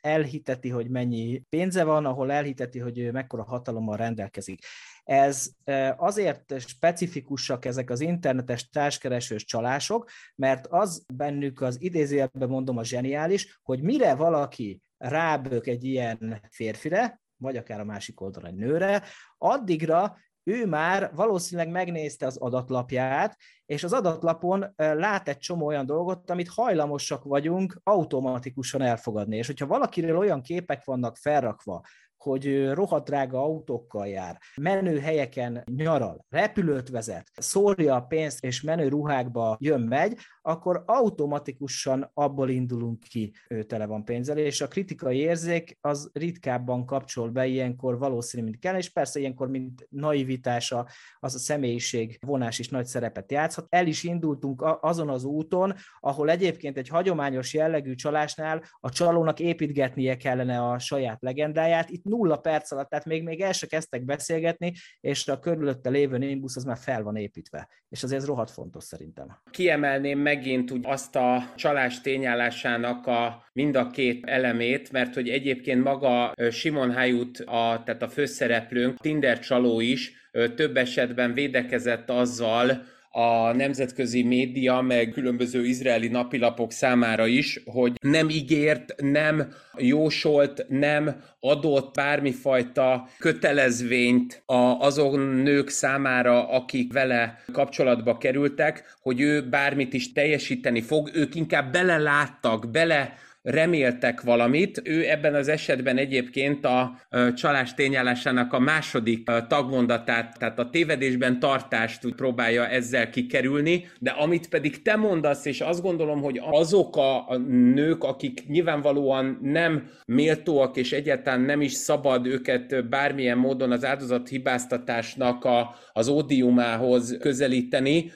[0.01, 4.65] elhiteti, hogy mennyi pénze van, ahol elhiteti, hogy ő mekkora hatalommal rendelkezik.
[5.05, 5.51] Ez
[5.97, 13.61] azért specifikusak ezek az internetes társkeresős csalások, mert az bennük az idézőjelben mondom a zseniális,
[13.63, 19.03] hogy mire valaki rábök egy ilyen férfire, vagy akár a másik oldalon egy nőre,
[19.39, 26.31] addigra ő már valószínűleg megnézte az adatlapját, és az adatlapon lát egy csomó olyan dolgot,
[26.31, 29.37] amit hajlamosak vagyunk automatikusan elfogadni.
[29.37, 31.83] És hogyha valakiről olyan képek vannak felrakva,
[32.19, 38.89] hogy rohadt drága autókkal jár, menő helyeken nyaral, repülőt vezet, szórja a pénzt és menő
[38.89, 45.79] ruhákba jön-megy, akkor automatikusan abból indulunk ki, ő tele van pénzzel, és a kritikai érzék
[45.81, 50.87] az ritkábban kapcsol be ilyenkor valószínű, mint kell, és persze ilyenkor, mint naivitása,
[51.19, 53.67] az a személyiség vonás is nagy szerepet játszhat.
[53.69, 60.17] El is indultunk azon az úton, ahol egyébként egy hagyományos jellegű csalásnál a csalónak építgetnie
[60.17, 61.91] kellene a saját legendáját.
[61.91, 66.19] Itt nulla perc alatt, tehát még, még el se kezdtek beszélgetni, és a körülötte lévő
[66.19, 67.69] Nimbus az már fel van építve.
[67.89, 69.39] És azért ez rohadt fontos szerintem.
[69.51, 75.83] Kiemelném megint úgy azt a csalás tényállásának a mind a két elemét, mert hogy egyébként
[75.83, 82.83] maga Simon Hayut, a, tehát a főszereplőnk, Tinder csaló is több esetben védekezett azzal,
[83.19, 91.17] a nemzetközi média, meg különböző izraeli napilapok számára is, hogy nem ígért, nem jósolt, nem
[91.41, 94.43] adott bármifajta kötelezvényt
[94.79, 101.73] azon nők számára, akik vele kapcsolatba kerültek, hogy ő bármit is teljesíteni fog, ők inkább
[101.73, 103.15] beleláttak, bele
[103.47, 104.81] reméltek valamit.
[104.85, 107.01] Ő ebben az esetben egyébként a
[107.35, 114.83] csalás tényállásának a második tagmondatát, tehát a tévedésben tartást próbálja ezzel kikerülni, de amit pedig
[114.83, 121.41] te mondasz, és azt gondolom, hogy azok a nők, akik nyilvánvalóan nem méltóak, és egyáltalán
[121.41, 128.11] nem is szabad őket bármilyen módon az áldozat hibáztatásnak a, az ódiumához közelíteni,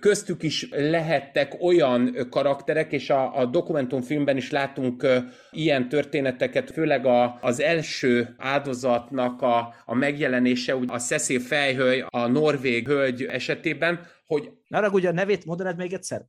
[0.00, 5.06] köztük is lehettek olyan karakterek, és a, a dokumentumfilmben is látunk
[5.50, 12.86] ilyen történeteket, főleg a, az első áldozatnak a, a megjelenése, a Cecil Fejhöly, a norvég
[12.86, 16.24] hölgy esetében, hogy ne ugye a nevét mondanád még egyszer?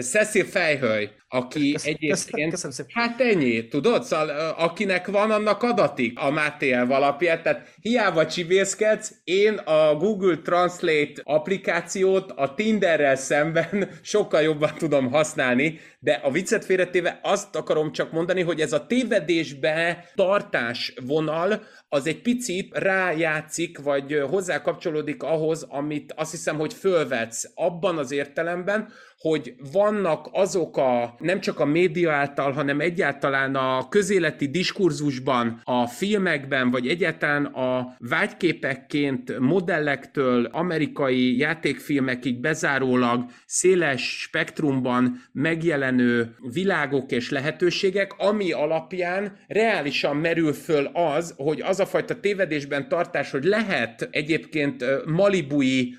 [0.00, 2.50] Cecil Fejhöly, aki köszön, egyébként...
[2.50, 2.92] Köszönöm szépen.
[2.94, 4.04] Hát ennyi, tudod?
[4.04, 11.20] Szóval, akinek van, annak adatik a Máté alapját, tehát hiába csibészkedsz, én a Google Translate
[11.22, 18.12] applikációt a Tinderrel szemben sokkal jobban tudom használni, de a viccet félretéve azt akarom csak
[18.12, 25.66] mondani, hogy ez a tévedésbe tartás vonal, az egy picit rájátszik, vagy hozzá kapcsolódik ahhoz,
[25.68, 27.50] amit azt hiszem, hogy fölvetsz
[27.80, 28.88] abban az értelemben,
[29.18, 35.86] hogy vannak azok a, nem csak a média által, hanem egyáltalán a közéleti diskurzusban, a
[35.86, 48.12] filmekben, vagy egyáltalán a vágyképekként modellektől amerikai játékfilmekig bezárólag széles spektrumban megjelenő világok és lehetőségek,
[48.16, 54.84] ami alapján reálisan merül föl az, hogy az a fajta tévedésben tartás, hogy lehet egyébként
[55.06, 55.98] malibui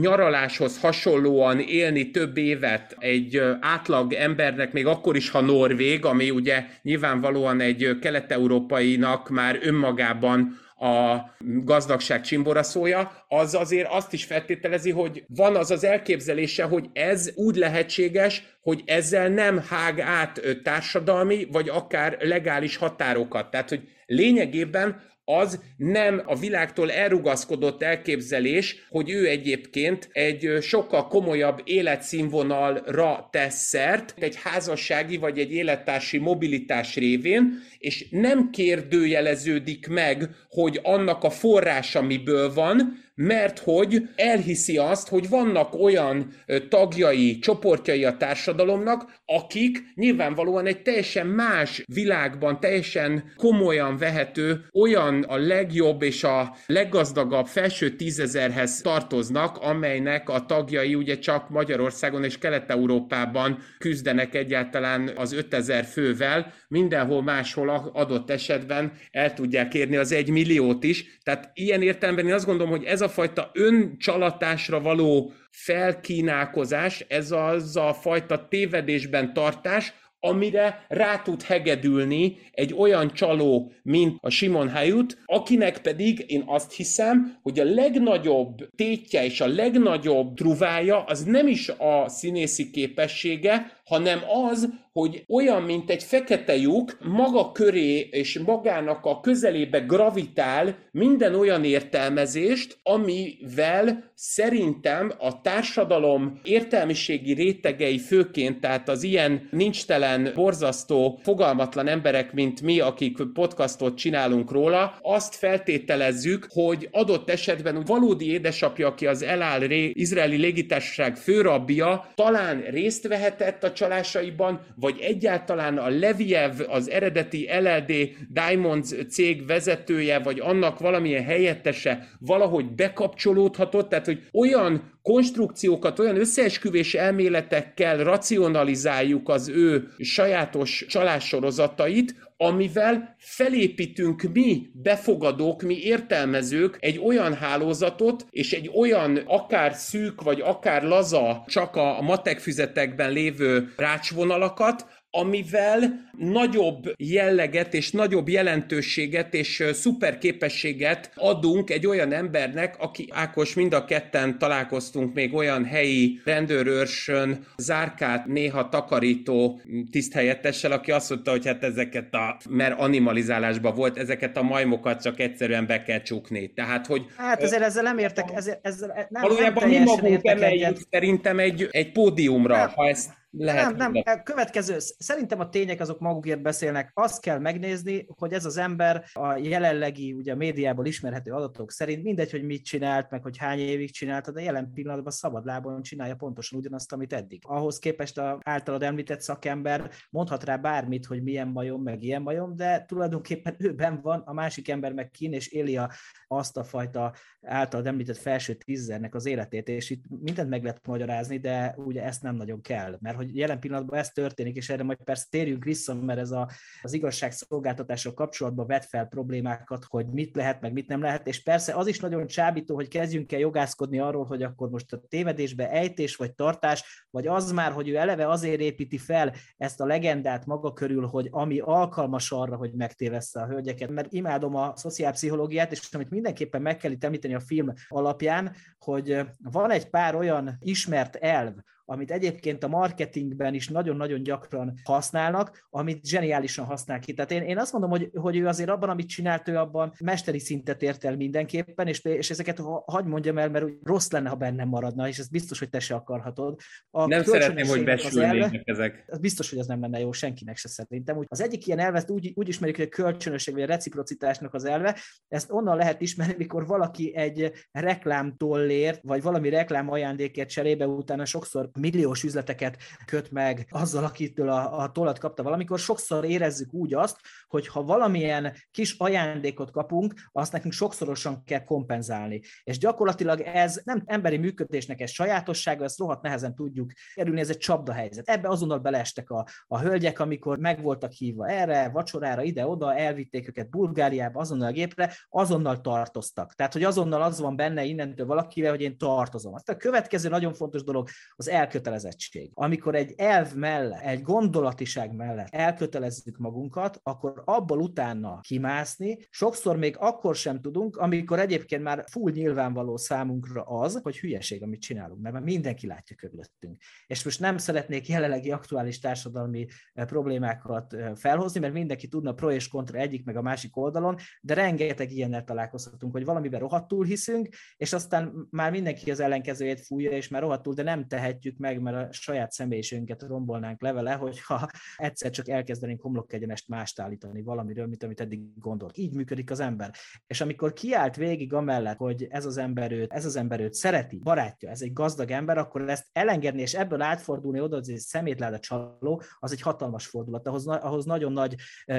[0.00, 6.64] nyaraláshoz hasonlóan élni több évet egy átlag embernek, még akkor is, ha Norvég, ami ugye
[6.82, 11.16] nyilvánvalóan egy kelet-európainak már önmagában a
[11.64, 17.56] gazdagság csimboraszója, az azért azt is feltételezi, hogy van az az elképzelése, hogy ez úgy
[17.56, 23.50] lehetséges, hogy ezzel nem hág át társadalmi, vagy akár legális határokat.
[23.50, 25.02] Tehát, hogy lényegében
[25.36, 34.14] az nem a világtól elrugaszkodott elképzelés, hogy ő egyébként egy sokkal komolyabb életszínvonalra tesz szert,
[34.18, 42.02] egy házassági vagy egy élettársi mobilitás révén, és nem kérdőjeleződik meg, hogy annak a forrása
[42.02, 46.32] miből van, mert hogy elhiszi azt, hogy vannak olyan
[46.68, 55.36] tagjai, csoportjai a társadalomnak, akik nyilvánvalóan egy teljesen más világban, teljesen komolyan vehető, olyan a
[55.36, 63.58] legjobb és a leggazdagabb felső tízezerhez tartoznak, amelynek a tagjai ugye csak Magyarországon és Kelet-Európában
[63.78, 70.84] küzdenek egyáltalán az 5000 fővel, mindenhol máshol adott esetben el tudják érni az egy milliót
[70.84, 71.18] is.
[71.22, 77.76] Tehát ilyen értelemben én azt gondolom, hogy ez a fajta öncsalatásra való felkínálkozás, ez az
[77.76, 85.18] a fajta tévedésben tartás, amire rá tud hegedülni egy olyan csaló, mint a Simon Hayut,
[85.24, 91.46] akinek pedig én azt hiszem, hogy a legnagyobb tétje és a legnagyobb truvája az nem
[91.46, 94.20] is a színészi képessége, hanem
[94.50, 101.34] az, hogy olyan, mint egy fekete lyuk, maga köré és magának a közelébe gravitál minden
[101.34, 111.88] olyan értelmezést, amivel szerintem a társadalom értelmiségi rétegei főként, tehát az ilyen nincstelen, borzasztó, fogalmatlan
[111.88, 118.86] emberek, mint mi, akik podcastot csinálunk róla, azt feltételezzük, hogy adott esetben úgy valódi édesapja,
[118.86, 126.52] aki az eláll izraeli légitársaság főrabbia, talán részt vehetett a csalásaiban, vagy egyáltalán a Leviev,
[126.68, 127.92] az eredeti LLD
[128.28, 136.94] Diamonds cég vezetője, vagy annak valamilyen helyettese valahogy bekapcsolódhatott, tehát hogy olyan konstrukciókat, olyan összeesküvés
[136.94, 148.26] elméletekkel racionalizáljuk az ő sajátos csalássorozatait, amivel felépítünk mi befogadók, mi értelmezők egy olyan hálózatot,
[148.30, 156.06] és egy olyan akár szűk, vagy akár laza, csak a matek füzetekben lévő rácsvonalakat, amivel
[156.18, 163.72] nagyobb jelleget és nagyobb jelentőséget és szuper képességet adunk egy olyan embernek, aki Ákos mind
[163.72, 171.46] a ketten találkoztunk még olyan helyi rendőrőrsön, zárkát néha takarító tiszthelyettessel, aki azt mondta, hogy
[171.46, 176.52] hát ezeket a, mert animalizálásban volt, ezeket a majmokat csak egyszerűen be kell csukni.
[176.52, 177.06] Tehát, hogy...
[177.16, 181.68] Hát ezzel, ezzel nem értek, ezzel, ezzel nem, valójában nem mi magunk emeljük szerintem egy,
[181.70, 182.70] egy pódiumra, nem.
[182.74, 183.76] ha ezt lehet.
[183.76, 186.90] Nem, nem, következő, szerintem a tények azok magukért beszélnek.
[186.94, 192.02] Azt kell megnézni, hogy ez az ember a jelenlegi, ugye a médiából ismerhető adatok szerint
[192.02, 196.14] mindegy, hogy mit csinált, meg hogy hány évig csinálta, de jelen pillanatban szabad lábon csinálja
[196.14, 197.42] pontosan ugyanazt, amit eddig.
[197.46, 202.56] Ahhoz képest a általad említett szakember mondhat rá bármit, hogy milyen bajom, meg ilyen bajom,
[202.56, 205.90] de tulajdonképpen őben van, a másik ember meg kín, és éli a,
[206.26, 211.38] azt a fajta általad említett felső tízernek az életét, és itt mindent meg lehet magyarázni,
[211.38, 214.98] de ugye ezt nem nagyon kell, mert hogy jelen pillanatban ez történik, és erre majd
[215.04, 216.50] persze térjünk vissza, mert ez a,
[216.82, 221.74] az igazságszolgáltatással kapcsolatban vet fel problémákat, hogy mit lehet, meg mit nem lehet, és persze
[221.74, 226.16] az is nagyon csábító, hogy kezdjünk el jogászkodni arról, hogy akkor most a tévedésbe ejtés
[226.16, 230.72] vagy tartás, vagy az már, hogy ő eleve azért építi fel ezt a legendát maga
[230.72, 236.10] körül, hogy ami alkalmas arra, hogy megtévessze a hölgyeket, mert imádom a szociálpszichológiát, és amit
[236.10, 241.54] mindenképpen meg kell itt említeni a film alapján, hogy van egy pár olyan ismert elv,
[241.90, 247.14] amit egyébként a marketingben is nagyon-nagyon gyakran használnak, amit zseniálisan használ ki.
[247.14, 250.38] Tehát én, én azt mondom, hogy, hogy ő azért abban, amit csinált, ő abban mesteri
[250.38, 254.34] szintet ért el mindenképpen, és, és ezeket ha, hagyd mondjam el, mert rossz lenne, ha
[254.34, 256.60] bennem maradna, és ez biztos, hogy te se akarhatod.
[256.90, 259.04] A nem szeretném, hogy besülnének ezek.
[259.06, 261.16] Az biztos, hogy az nem lenne jó senkinek se szerintem.
[261.16, 264.64] Úgy, az egyik ilyen elvet úgy, úgy ismerik, hogy a kölcsönösség vagy a reciprocitásnak az
[264.64, 264.98] elve,
[265.28, 271.24] ezt onnan lehet ismerni, mikor valaki egy reklámtól lért, vagy valami reklám ajándékért cserébe utána
[271.24, 275.78] sokszor milliós üzleteket köt meg azzal, akitől a, a tollat kapta valamikor.
[275.78, 277.16] Sokszor érezzük úgy azt,
[277.48, 282.40] hogy ha valamilyen kis ajándékot kapunk, azt nekünk sokszorosan kell kompenzálni.
[282.62, 287.58] És gyakorlatilag ez nem emberi működésnek ez sajátossága, ezt rohadt nehezen tudjuk kerülni, ez egy
[287.58, 288.28] csapda helyzet.
[288.28, 293.70] Ebbe azonnal beleestek a, a hölgyek, amikor meg voltak hívva erre, vacsorára, ide-oda, elvitték őket
[293.70, 296.54] Bulgáriába, azonnal a gépre, azonnal tartoztak.
[296.54, 299.54] Tehát, hogy azonnal az van benne innentől valakivel, hogy én tartozom.
[299.54, 302.50] Aztán a következő nagyon fontos dolog az elkötelezettség.
[302.54, 309.96] Amikor egy elv mellett, egy gondolatiság mellett elkötelezzük magunkat, akkor abból utána kimászni, sokszor még
[309.98, 315.34] akkor sem tudunk, amikor egyébként már full nyilvánvaló számunkra az, hogy hülyeség, amit csinálunk, mert
[315.34, 316.82] már mindenki látja körülöttünk.
[317.06, 322.50] És most nem szeretnék jelenlegi aktuális társadalmi eh, problémákat eh, felhozni, mert mindenki tudna pro
[322.50, 327.48] és kontra egyik meg a másik oldalon, de rengeteg ilyennel találkozhatunk, hogy valamiben rohadtul hiszünk,
[327.76, 332.08] és aztán már mindenki az ellenkezőjét fújja, és már rohadtul, de nem tehetjük meg, mert
[332.08, 338.20] a saját személyiségünket rombolnánk levele, hogyha egyszer csak elkezdenénk homlokegyenest mást állítani valamiről, mint amit
[338.20, 338.98] eddig gondolt.
[338.98, 339.94] Így működik az ember.
[340.26, 344.16] És amikor kiállt végig amellett, hogy ez az ember őt, ez az ember őt szereti,
[344.16, 349.22] barátja, ez egy gazdag ember, akkor ezt elengedni és ebből átfordulni oda, hogy szemétláda csaló,
[349.38, 350.46] az egy hatalmas fordulat.
[350.46, 351.54] Ahhoz, ahhoz nagyon nagy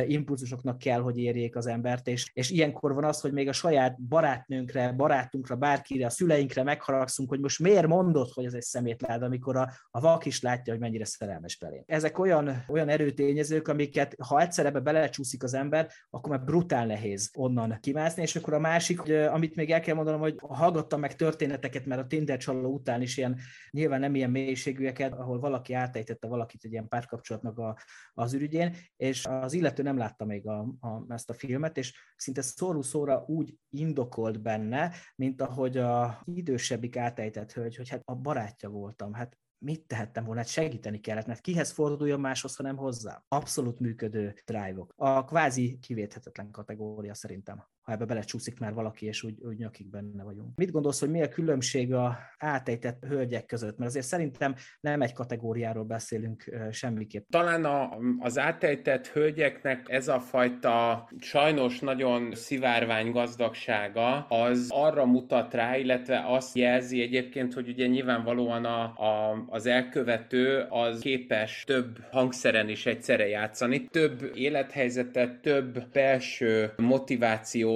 [0.05, 4.01] impulzusoknak kell, hogy érjék az embert, és, és ilyenkor van az, hogy még a saját
[4.01, 9.48] barátnőnkre, barátunkra, bárkire, a szüleinkre megharagszunk, hogy most miért mondod, hogy ez egy szemétláda, amikor
[9.55, 11.83] a, a vak is látja, hogy mennyire szerelmes belé.
[11.85, 17.29] Ezek olyan, olyan erőtényezők, amiket ha egyszer ebbe belecsúszik az ember, akkor már brutál nehéz
[17.33, 21.15] onnan kimászni, és akkor a másik, hogy, amit még el kell mondanom, hogy hallgattam meg
[21.15, 23.39] történeteket, mert a Tinder csaló után is ilyen,
[23.71, 27.77] nyilván nem ilyen mélységűeket, ahol valaki átejtette valakit egy ilyen párkapcsolatnak a,
[28.13, 32.41] az ürügyén, és az illető nem látta még a, a, ezt a filmet, és szinte
[32.41, 38.69] szóró szóra úgy indokolt benne, mint ahogy a idősebbik átejtett hölgy, hogy hát a barátja
[38.69, 43.23] voltam, hát mit tehettem volna, hát segíteni kellett, mert kihez forduljon máshoz, hanem hozzá.
[43.27, 44.93] Abszolút működő drive-ok.
[44.95, 50.23] A kvázi kivéthetetlen kategória szerintem ha ebbe belecsúszik már valaki, és úgy, úgy nyakig benne
[50.23, 50.55] vagyunk.
[50.55, 53.77] Mit gondolsz, hogy mi a különbség a átejtett hölgyek között?
[53.77, 57.29] Mert azért szerintem nem egy kategóriáról beszélünk semmiképp.
[57.29, 65.53] Talán a, az átejtett hölgyeknek ez a fajta sajnos nagyon szivárvány gazdagsága az arra mutat
[65.53, 71.97] rá, illetve azt jelzi egyébként, hogy ugye nyilvánvalóan a, a, az elkövető az képes több
[72.11, 76.73] hangszeren is egyszerre játszani, több élethelyzetet, több belső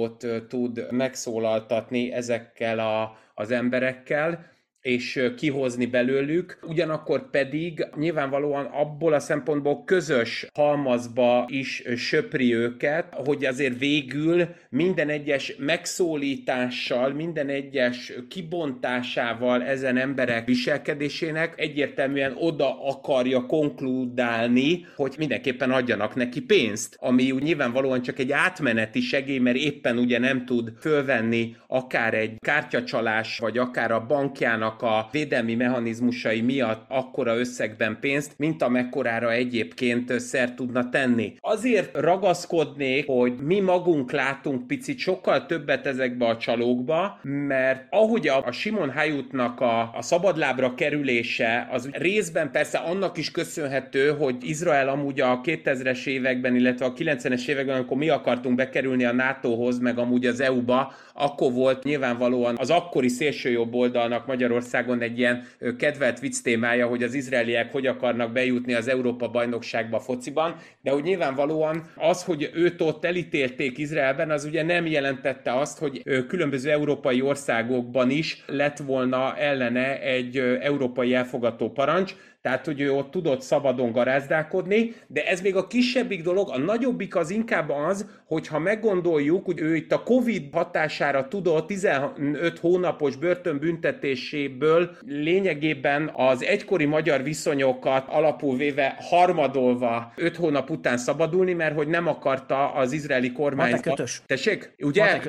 [0.04, 4.52] motivációt tud megszólaltatni ezekkel a, az emberekkel,
[4.84, 13.44] és kihozni belőlük, ugyanakkor pedig nyilvánvalóan abból a szempontból közös halmazba is söpri őket, hogy
[13.44, 24.86] azért végül minden egyes megszólítással, minden egyes kibontásával ezen emberek viselkedésének egyértelműen oda akarja konkludálni,
[24.96, 30.18] hogy mindenképpen adjanak neki pénzt, ami úgy nyilvánvalóan csak egy átmeneti segély, mert éppen ugye
[30.18, 37.38] nem tud fölvenni akár egy kártyacsalás, vagy akár a bankjának a védelmi mechanizmusai miatt akkora
[37.38, 41.34] összegben pénzt, mint amekkorára egyébként szer tudna tenni.
[41.40, 48.52] Azért ragaszkodnék, hogy mi magunk látunk picit sokkal többet ezekbe a csalókba, mert ahogy a,
[48.52, 55.20] Simon Hayutnak a, a szabadlábra kerülése, az részben persze annak is köszönhető, hogy Izrael amúgy
[55.20, 60.26] a 2000-es években, illetve a 90-es években, amikor mi akartunk bekerülni a NATO-hoz, meg amúgy
[60.26, 64.26] az EU-ba, akkor volt nyilvánvalóan az akkori szélsőjobb oldalnak
[64.64, 65.44] Magyarországon egy ilyen
[65.78, 71.02] kedvelt vicc témája, hogy az izraeliek hogy akarnak bejutni az Európa bajnokságba fociban, de hogy
[71.02, 77.20] nyilvánvalóan az, hogy őt ott elítélték Izraelben, az ugye nem jelentette azt, hogy különböző európai
[77.20, 83.92] országokban is lett volna ellene egy európai elfogató parancs, tehát hogy ő ott tudott szabadon
[83.92, 89.60] garázdálkodni, de ez még a kisebbik dolog, a nagyobbik az inkább az, hogyha meggondoljuk, hogy
[89.60, 98.56] ő itt a Covid hatására tudott 15 hónapos börtönbüntetéséből lényegében az egykori magyar viszonyokat alapul
[98.56, 103.80] véve harmadolva 5 hónap után szabadulni, mert hogy nem akarta az izraeli kormány.
[104.26, 104.74] Tessék?
[104.78, 105.20] Ugye?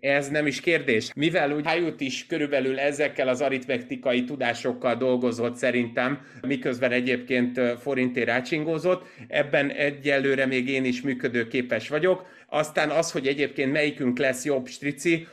[0.00, 1.10] Ez nem is kérdés.
[1.14, 6.18] Mivel úgy Hayut is körülbelül ezekkel az aritmetikai tudásokkal dolgozott szerintem,
[6.48, 9.06] miközben egyébként forinté rácsingózott.
[9.28, 12.26] Ebben egyelőre még én is működőképes vagyok.
[12.50, 15.26] Aztán az, hogy egyébként melyikünk lesz jobb strici,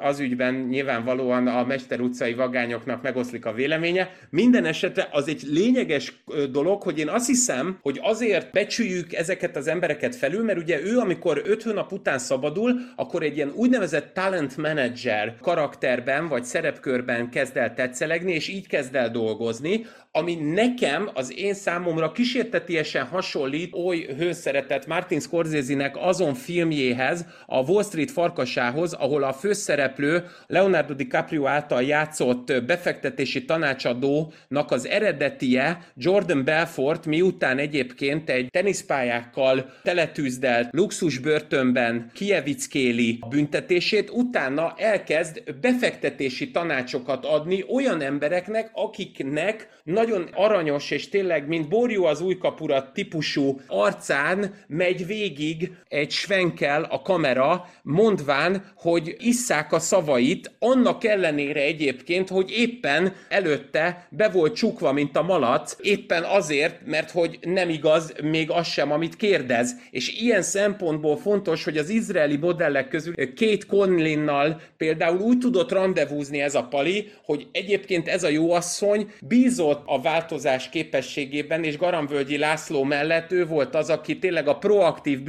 [0.00, 4.10] az ügyben nyilvánvalóan a Mester utcai vagányoknak megoszlik a véleménye.
[4.30, 9.66] Minden esetre az egy lényeges dolog, hogy én azt hiszem, hogy azért becsüljük ezeket az
[9.66, 14.56] embereket felül, mert ugye ő, amikor öt hónap után szabadul, akkor egy ilyen úgynevezett talent
[14.56, 21.38] manager karakterben vagy szerepkörben kezd el tetszelegni, és így kezd el dolgozni, ami nekem, az
[21.38, 29.22] én számomra kísértetiesen hasonlít oly hőszeretett Martin Scorsese-nek azon filmjéhez, a Wall Street farkasához, ahol
[29.22, 38.50] a főszereplő Leonardo DiCaprio által játszott befektetési tanácsadónak az eredetie Jordan Belfort, miután egyébként egy
[38.50, 50.90] teniszpályákkal teletűzdelt luxusbörtönben kievickéli büntetését, utána elkezd befektetési tanácsokat adni olyan embereknek, akiknek nagyon aranyos
[50.90, 57.68] és tényleg, mint borjú az új kapura típusú arcán megy végig egy svenkel a kamera,
[57.82, 65.16] mondván, hogy isszák a szavait, annak ellenére egyébként, hogy éppen előtte be volt csukva, mint
[65.16, 69.74] a malac, éppen azért, mert hogy nem igaz még az sem, amit kérdez.
[69.90, 76.40] És ilyen szempontból fontos, hogy az izraeli modellek közül két Conlinnal például úgy tudott rendezvúzni
[76.40, 82.38] ez a pali, hogy egyébként ez a jó asszony bízott a változás képességében, és Garamvölgyi
[82.38, 85.22] László mellett ő volt az, aki tényleg a proaktív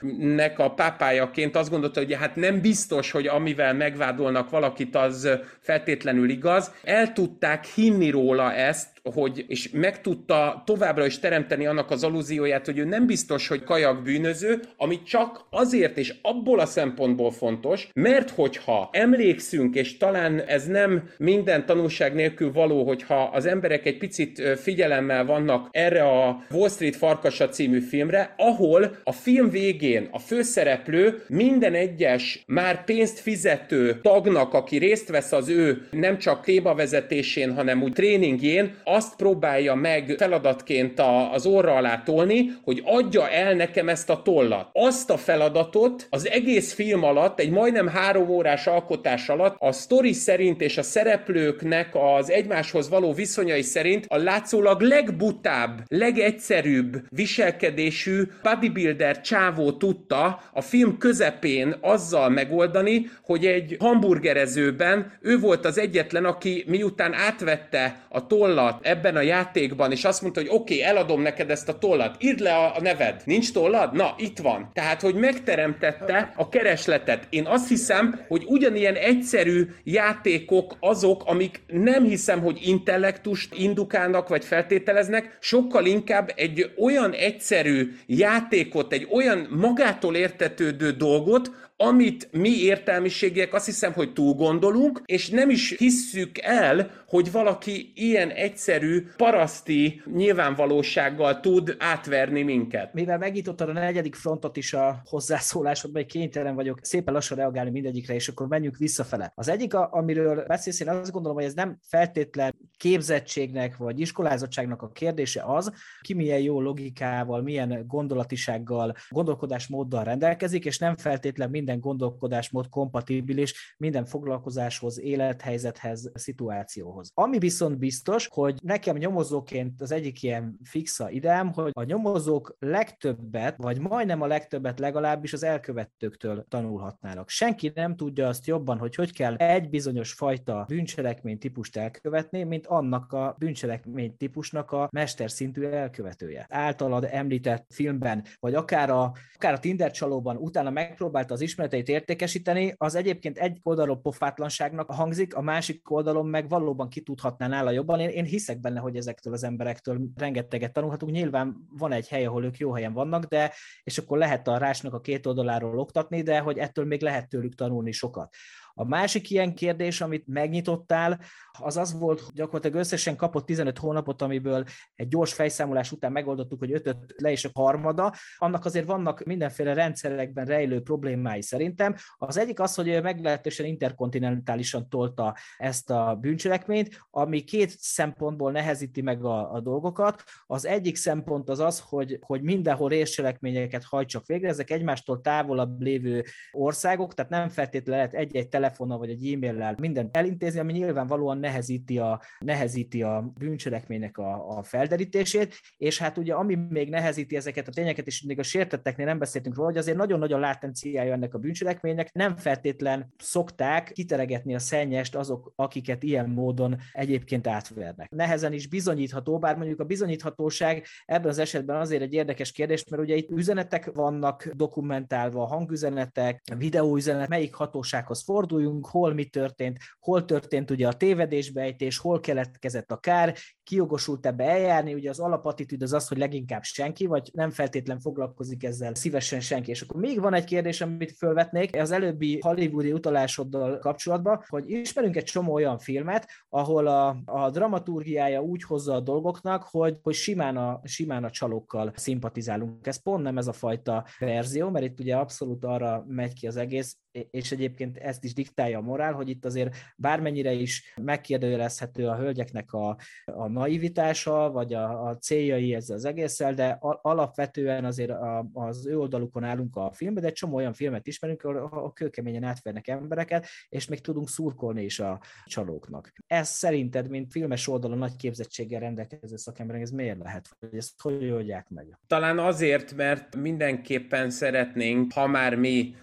[0.00, 5.28] bűnmegelőzésnek a pápájaként azt gondolta, hogy hát nem biztos, hogy amivel megvádolnak valakit, az
[5.60, 6.72] feltétlenül igaz.
[6.84, 12.66] El tudták hinni róla ezt, hogy, és meg tudta továbbra is teremteni annak az alúzióját,
[12.66, 17.88] hogy ő nem biztos, hogy kajak bűnöző, ami csak azért és abból a szempontból fontos,
[17.94, 23.98] mert hogyha emlékszünk, és talán ez nem minden tanulság nélkül való, hogyha az emberek egy
[23.98, 30.18] picit figyelemmel vannak erre a Wall Street Farkasa című filmre, ahol a film végén a
[30.18, 37.54] főszereplő minden egyes már pénzt fizető tagnak, aki részt vesz az ő nem csak témavezetésén,
[37.54, 43.54] hanem úgy tréningjén, azt próbálja meg feladatként a, az orra alá tolni, hogy adja el
[43.54, 44.68] nekem ezt a tollat.
[44.72, 50.12] Azt a feladatot az egész film alatt, egy majdnem három órás alkotás alatt a sztori
[50.12, 59.20] szerint és a szereplőknek az egymáshoz való viszonyai szerint a látszólag legbutább, legegyszerűbb viselkedésű bodybuilder
[59.20, 66.64] csávó tudta a film közepén azzal megoldani, hogy egy hamburgerezőben ő volt az egyetlen, aki
[66.66, 71.50] miután átvette a tollat ebben a játékban, és azt mondta, hogy oké, okay, eladom neked
[71.50, 73.22] ezt a tollat, írd le a, neved.
[73.24, 73.94] Nincs tollad?
[73.94, 74.70] Na, itt van.
[74.72, 77.26] Tehát, hogy megteremtette a keresletet.
[77.30, 84.44] Én azt hiszem, hogy ugyanilyen egyszerű játékok azok, amik nem hiszem, hogy intellektust indukálnak, vagy
[84.44, 91.50] feltételeznek, sokkal inkább egy olyan egyszerű játékot, egy olyan magától értetődő dolgot,
[91.82, 97.92] amit mi értelmiségiek azt hiszem, hogy túl gondolunk, és nem is hisszük el, hogy valaki
[97.94, 102.94] ilyen egyszerű, paraszti nyilvánvalósággal tud átverni minket.
[102.94, 108.28] Mivel megnyitottad a negyedik frontot is a hozzászólásodban, kénytelen vagyok szépen lassan reagálni mindegyikre, és
[108.28, 109.32] akkor menjünk visszafele.
[109.34, 114.88] Az egyik, amiről beszélsz, én azt gondolom, hogy ez nem feltétlen képzettségnek vagy iskolázottságnak a
[114.88, 121.90] kérdése az, ki milyen jó logikával, milyen gondolatisággal, gondolkodásmóddal rendelkezik, és nem feltétlen minden minden
[121.90, 127.10] gondolkodásmód kompatibilis minden foglalkozáshoz, élethelyzethez, szituációhoz.
[127.14, 133.54] Ami viszont biztos, hogy nekem nyomozóként az egyik ilyen fixa ideám, hogy a nyomozók legtöbbet,
[133.56, 137.28] vagy majdnem a legtöbbet legalábbis az elkövetőktől tanulhatnának.
[137.28, 142.66] Senki nem tudja azt jobban, hogy hogy kell egy bizonyos fajta bűncselekmény típust elkövetni, mint
[142.66, 146.46] annak a bűncselekmény típusnak a mesterszintű elkövetője.
[146.48, 151.88] Általad említett filmben, vagy akár a, akár a Tinder csalóban utána megpróbálta az ismer ismereteit
[151.88, 158.00] értékesíteni, az egyébként egy oldalon pofátlanságnak hangzik, a másik oldalon meg valóban kitudhatná nála jobban.
[158.00, 161.12] Én, én hiszek benne, hogy ezektől az emberektől rengeteget tanulhatunk.
[161.12, 163.52] Nyilván van egy hely, ahol ők jó helyen vannak, de
[163.82, 167.54] és akkor lehet a rásnak a két oldaláról oktatni, de hogy ettől még lehet tőlük
[167.54, 168.34] tanulni sokat.
[168.80, 171.20] A másik ilyen kérdés, amit megnyitottál,
[171.58, 174.64] az az volt, hogy gyakorlatilag összesen kapott 15 hónapot, amiből
[174.94, 178.14] egy gyors fejszámolás után megoldottuk, hogy ötöt le is a harmada.
[178.36, 181.94] Annak azért vannak mindenféle rendszerekben rejlő problémái szerintem.
[182.16, 189.24] Az egyik az, hogy meglehetősen interkontinentálisan tolta ezt a bűncselekményt, ami két szempontból nehezíti meg
[189.24, 190.22] a, a dolgokat.
[190.46, 196.24] Az egyik szempont az az, hogy, hogy mindenhol részcselekményeket hajtsak végre, ezek egymástól távolabb lévő
[196.52, 201.98] országok, tehát nem feltétlenül lehet egy-egy telefonnal vagy egy e-maillel mindent elintézni, ami nyilvánvalóan nehezíti
[201.98, 207.70] a, nehezíti a bűncselekménynek a, a felderítését, és hát ugye ami még nehezíti ezeket a
[207.70, 211.34] tényeket, és még a sértetteknél nem beszéltünk róla, hogy azért nagyon nagy a látenciája ennek
[211.34, 218.10] a bűncselekménynek, nem feltétlen szokták kiteregetni a szennyest azok, akiket ilyen módon egyébként átvernek.
[218.10, 223.02] Nehezen is bizonyítható, bár mondjuk a bizonyíthatóság ebben az esetben azért egy érdekes kérdés, mert
[223.02, 230.24] ugye itt üzenetek vannak dokumentálva, hangüzenetek, videóüzenet, melyik hatósághoz fordul, forduljunk, hol mi történt, hol
[230.24, 235.82] történt ugye a tévedésbejtés, hol keletkezett a kár, ki jogosult ebbe eljárni, ugye az alapatitűd
[235.82, 239.70] az az, hogy leginkább senki, vagy nem feltétlen foglalkozik ezzel szívesen senki.
[239.70, 245.16] És akkor még van egy kérdés, amit felvetnék, az előbbi hollywoodi utalásoddal kapcsolatban, hogy ismerünk
[245.16, 250.56] egy csomó olyan filmet, ahol a, a dramaturgiája úgy hozza a dolgoknak, hogy, hogy simán,
[250.56, 252.86] a, simán a csalókkal szimpatizálunk.
[252.86, 256.56] Ez pont nem ez a fajta verzió, mert itt ugye abszolút arra megy ki az
[256.56, 256.96] egész,
[257.30, 262.72] és egyébként ezt is diktálja a morál, hogy itt azért bármennyire is megkérdőjelezhető a hölgyeknek
[262.72, 268.86] a, a naivitása, vagy a, a céljai ezzel az egésszel, de alapvetően azért a, az
[268.86, 272.88] ő oldalukon állunk a filmben, de egy csomó olyan filmet ismerünk, ahol a kőkeményen átvernek
[272.88, 276.12] embereket, és még tudunk szurkolni is a csalóknak.
[276.26, 280.48] Ez szerinted, mint filmes oldalon nagy képzettséggel rendelkező szakemberek, ez miért lehet?
[280.58, 281.98] Hogy ezt hogy oldják meg?
[282.06, 285.94] Talán azért, mert mindenképpen szeretnénk, ha már mi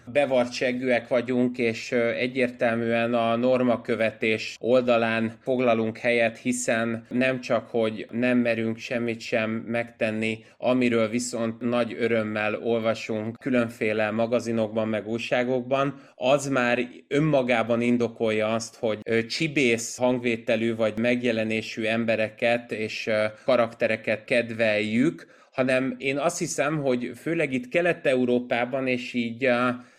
[0.98, 8.78] bevartságűek vagyunk, és egyértelműen a normakövetés oldalán foglalunk helyet, hiszen nem csak, hogy nem merünk
[8.78, 16.78] semmit sem megtenni, amiről viszont nagy örömmel olvasunk különféle magazinokban, meg újságokban, az már
[17.08, 23.10] önmagában indokolja azt, hogy csibész hangvételű vagy megjelenésű embereket és
[23.44, 29.48] karaktereket kedveljük, hanem én azt hiszem, hogy főleg itt Kelet-Európában és így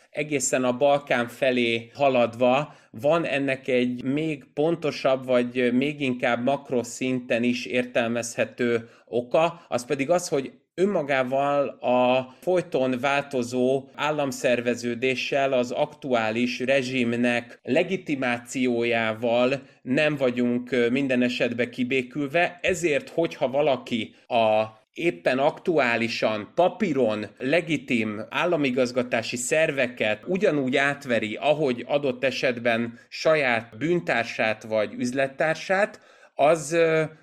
[0.10, 7.66] egészen a Balkán felé haladva van ennek egy még pontosabb, vagy még inkább makroszinten is
[7.66, 19.62] értelmezhető oka, az pedig az, hogy önmagával a folyton változó államszerveződéssel, az aktuális rezsimnek legitimációjával
[19.82, 30.24] nem vagyunk minden esetben kibékülve, ezért, hogyha valaki a éppen aktuálisan papíron legitim államigazgatási szerveket
[30.26, 36.02] ugyanúgy átveri, ahogy adott esetben saját bűntársát vagy üzlettársát,
[36.36, 36.78] az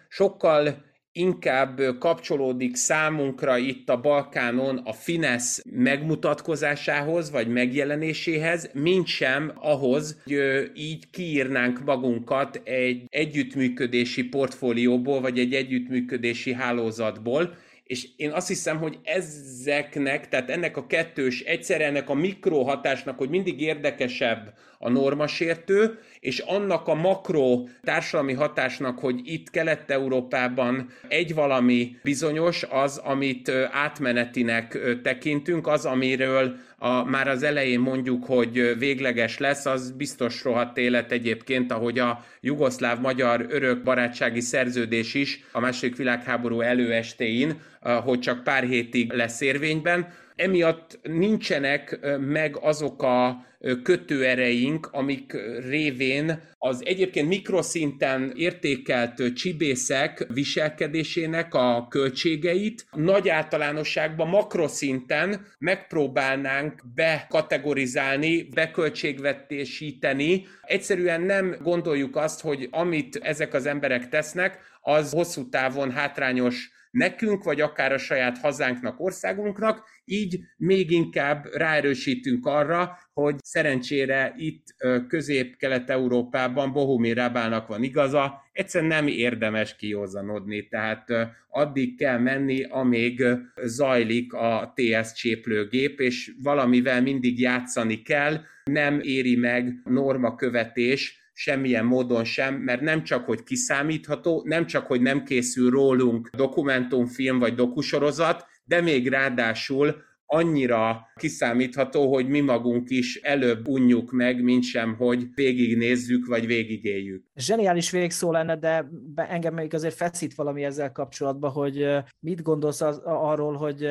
[0.08, 0.84] sokkal
[1.16, 10.70] inkább kapcsolódik számunkra itt a Balkánon a Finesz megmutatkozásához, vagy megjelenéséhez, mint sem ahhoz, hogy
[10.74, 17.54] így kiírnánk magunkat egy együttműködési portfólióból, vagy egy együttműködési hálózatból,
[17.86, 23.28] és én azt hiszem, hogy ezeknek, tehát ennek a kettős, egyszer ennek a mikrohatásnak, hogy
[23.28, 31.96] mindig érdekesebb a normasértő, és annak a makro társadalmi hatásnak, hogy itt Kelet-Európában egy valami
[32.02, 39.66] bizonyos, az, amit átmenetinek tekintünk, az, amiről a, már az elején mondjuk, hogy végleges lesz,
[39.66, 46.60] az biztos rohadt élet egyébként, ahogy a jugoszláv-magyar örök barátsági szerződés is a második világháború
[46.60, 47.60] előestéin,
[48.04, 50.08] hogy csak pár hétig lesz érvényben.
[50.36, 53.44] Emiatt nincsenek meg azok a
[53.82, 55.36] kötőereink, amik
[55.68, 70.46] révén az egyébként mikroszinten értékelt csibészek viselkedésének a költségeit nagy általánosságban makroszinten megpróbálnánk bekategorizálni, beköltségvetésíteni.
[70.62, 77.44] Egyszerűen nem gondoljuk azt, hogy amit ezek az emberek tesznek, az hosszú távon hátrányos nekünk,
[77.44, 84.64] vagy akár a saját hazánknak, országunknak, így még inkább ráerősítünk arra, hogy szerencsére itt
[85.08, 91.08] közép-kelet-európában Bohumir Rabának van igaza, egyszerűen nem érdemes kiózanodni, tehát
[91.48, 93.24] addig kell menni, amíg
[93.64, 102.24] zajlik a TS cséplőgép, és valamivel mindig játszani kell, nem éri meg normakövetés, semmilyen módon
[102.24, 108.46] sem, mert nem csak, hogy kiszámítható, nem csak, hogy nem készül rólunk dokumentumfilm vagy dokusorozat,
[108.64, 115.26] de még ráadásul annyira kiszámítható, hogy mi magunk is előbb unjuk meg, mint sem, hogy
[115.34, 117.24] végignézzük, vagy végigéljük.
[117.34, 121.88] Zseniális végszó lenne, de engem még azért feszít valami ezzel kapcsolatban, hogy
[122.20, 123.88] mit gondolsz az, arról, hogy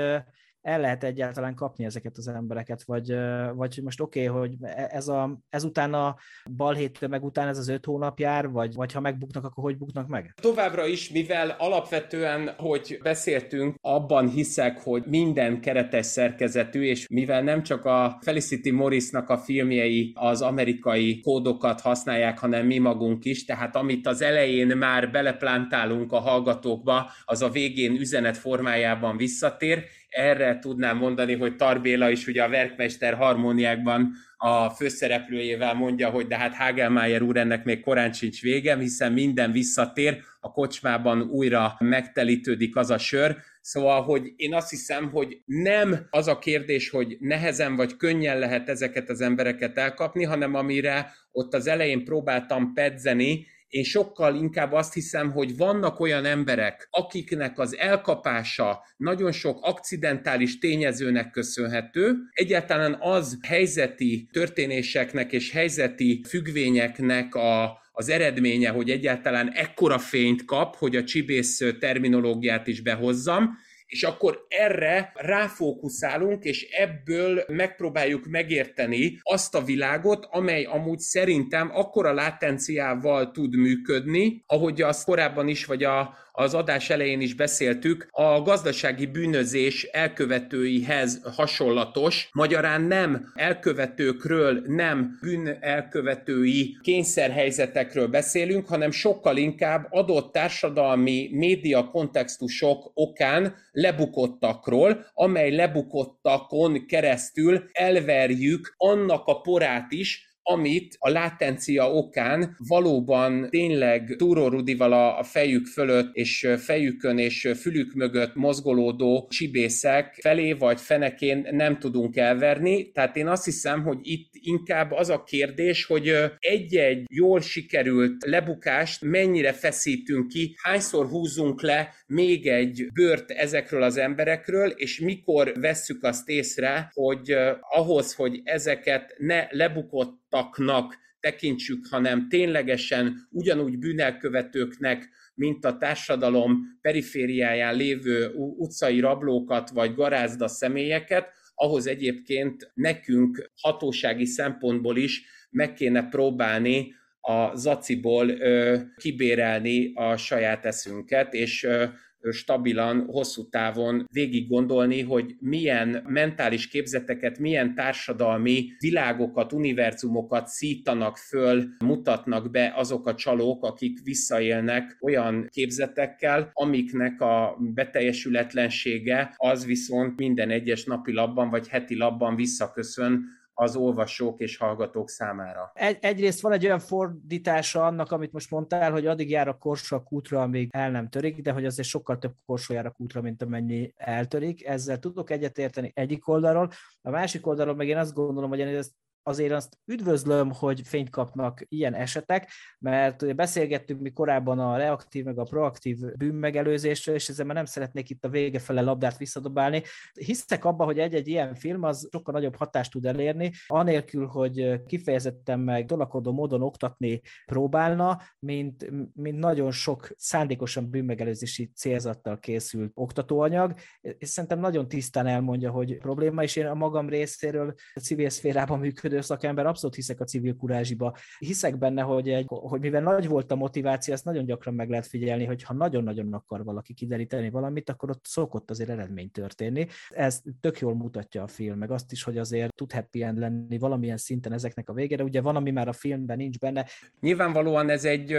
[0.66, 3.16] el lehet egyáltalán kapni ezeket az embereket, vagy,
[3.56, 4.56] vagy most oké, okay, hogy
[4.90, 6.16] ez a, ezután a
[6.56, 10.08] balhéttől meg után ez az öt hónap jár, vagy, vagy ha megbuknak, akkor hogy buknak
[10.08, 10.34] meg?
[10.42, 17.64] Továbbra is, mivel alapvetően, hogy beszéltünk, abban hiszek, hogy minden keretes szerkezetű, és mivel nem
[17.64, 23.76] csak a Felicity Morrisnak a filmjei az amerikai kódokat használják, hanem mi magunk is, tehát
[23.76, 29.84] amit az elején már beleplántálunk a hallgatókba, az a végén üzenet formájában visszatér,
[30.16, 36.38] erre tudnám mondani, hogy Tarbéla is ugye a Verkmester harmóniákban a főszereplőjével mondja, hogy de
[36.38, 42.76] hát Hagelmeier úr ennek még korán sincs vége, hiszen minden visszatér, a kocsmában újra megtelítődik
[42.76, 43.38] az a sör,
[43.68, 48.70] Szóval, hogy én azt hiszem, hogy nem az a kérdés, hogy nehezen vagy könnyen lehet
[48.70, 53.46] ezeket az embereket elkapni, hanem amire ott az elején próbáltam pedzeni,
[53.76, 60.58] én sokkal inkább azt hiszem, hogy vannak olyan emberek, akiknek az elkapása nagyon sok akcidentális
[60.58, 70.00] tényezőnek köszönhető, egyáltalán az helyzeti történéseknek és helyzeti függvényeknek a, az eredménye, hogy egyáltalán ekkora
[70.00, 78.26] fényt kap, hogy a csibész terminológiát is behozzam, és akkor erre ráfókuszálunk, és ebből megpróbáljuk
[78.26, 85.66] megérteni azt a világot, amely amúgy szerintem akkora látenciával tud működni, ahogy azt korábban is,
[85.66, 94.62] vagy a, az adás elején is beszéltük, a gazdasági bűnözés elkövetőihez hasonlatos, magyarán nem elkövetőkről,
[94.66, 105.56] nem bűn elkövetői kényszerhelyzetekről beszélünk, hanem sokkal inkább adott társadalmi média kontextusok okán lebukottakról, amely
[105.56, 114.94] lebukottakon keresztül elverjük annak a porát is, amit a látencia okán valóban tényleg Túró Rudival
[114.94, 122.18] a fejük fölött és fejükön és fülük mögött mozgolódó csibészek felé vagy fenekén nem tudunk
[122.18, 122.92] elverni.
[122.92, 129.02] Tehát én azt hiszem, hogy itt inkább az a kérdés, hogy egy-egy jól sikerült lebukást
[129.02, 136.04] mennyire feszítünk ki, hányszor húzunk le még egy bört ezekről az emberekről, és mikor vesszük
[136.04, 145.66] azt észre, hogy ahhoz, hogy ezeket ne lebukott taknak tekintsük, hanem ténylegesen ugyanúgy bűnelkövetőknek mint
[145.66, 155.24] a társadalom perifériáján lévő utcai rablókat vagy garázda személyeket, ahhoz egyébként nekünk hatósági szempontból is
[155.50, 161.86] meg kéne próbálni a zaciból ö, kibérelni a saját eszünket, és ö,
[162.32, 171.64] stabilan, hosszú távon végig gondolni, hogy milyen mentális képzeteket, milyen társadalmi világokat, univerzumokat szítanak föl,
[171.86, 180.50] mutatnak be azok a csalók, akik visszaélnek olyan képzetekkel, amiknek a beteljesületlensége az viszont minden
[180.50, 185.72] egyes napi labban vagy heti labban visszaköszön az olvasók és hallgatók számára.
[185.74, 189.96] Egy, egyrészt van egy olyan fordítása annak, amit most mondtál, hogy addig jár a korsó
[189.96, 193.22] a kútra, amíg el nem törik, de hogy azért sokkal több korsó jár a kútra,
[193.22, 194.66] mint amennyi eltörik.
[194.66, 196.70] Ezzel tudok egyetérteni egyik oldalról.
[197.02, 198.92] A másik oldalról meg én azt gondolom, hogy én ezt
[199.28, 205.40] azért azt üdvözlöm, hogy fényt kapnak ilyen esetek, mert beszélgettünk mi korábban a reaktív meg
[205.40, 209.84] a proaktív bűnmegelőzésről, és ezzel már nem szeretnék itt a vége fele labdát visszadobálni.
[210.14, 215.60] Hiszek abban, hogy egy-egy ilyen film az sokkal nagyobb hatást tud elérni, anélkül, hogy kifejezetten
[215.60, 224.30] meg dolakodó módon oktatni próbálna, mint, mint nagyon sok szándékosan bűnmegelőzési célzattal készült oktatóanyag, és
[224.30, 229.15] szerintem nagyon tisztán elmondja, hogy probléma, és én a magam részéről a civil szférában működő
[229.16, 231.16] működő szakember, abszolút hiszek a civil kurázsiba.
[231.38, 235.08] Hiszek benne, hogy, egy, hogy mivel nagy volt a motiváció, ezt nagyon gyakran meg lehet
[235.08, 239.88] figyelni, hogy ha nagyon-nagyon akar valaki kideríteni valamit, akkor ott szokott azért eredmény történni.
[240.10, 243.78] Ez tök jól mutatja a film, meg azt is, hogy azért tud happy end lenni
[243.78, 245.24] valamilyen szinten ezeknek a végére.
[245.24, 246.86] Ugye van, ami már a filmben nincs benne.
[247.20, 248.36] Nyilvánvalóan ez egy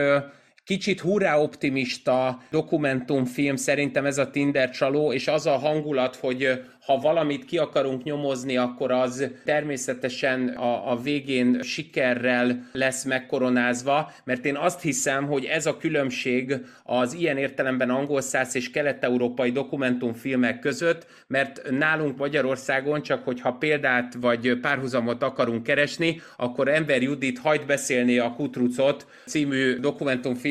[0.67, 6.99] kicsit hurrá optimista dokumentumfilm szerintem ez a Tinder csaló, és az a hangulat, hogy ha
[6.99, 14.57] valamit ki akarunk nyomozni, akkor az természetesen a, a végén sikerrel lesz megkoronázva, mert én
[14.57, 16.55] azt hiszem, hogy ez a különbség
[16.85, 24.15] az ilyen értelemben angol száz és kelet-európai dokumentumfilmek között, mert nálunk Magyarországon csak, hogyha példát
[24.21, 29.79] vagy párhuzamot akarunk keresni, akkor Ember Judit hajt beszélni a Kutrucot című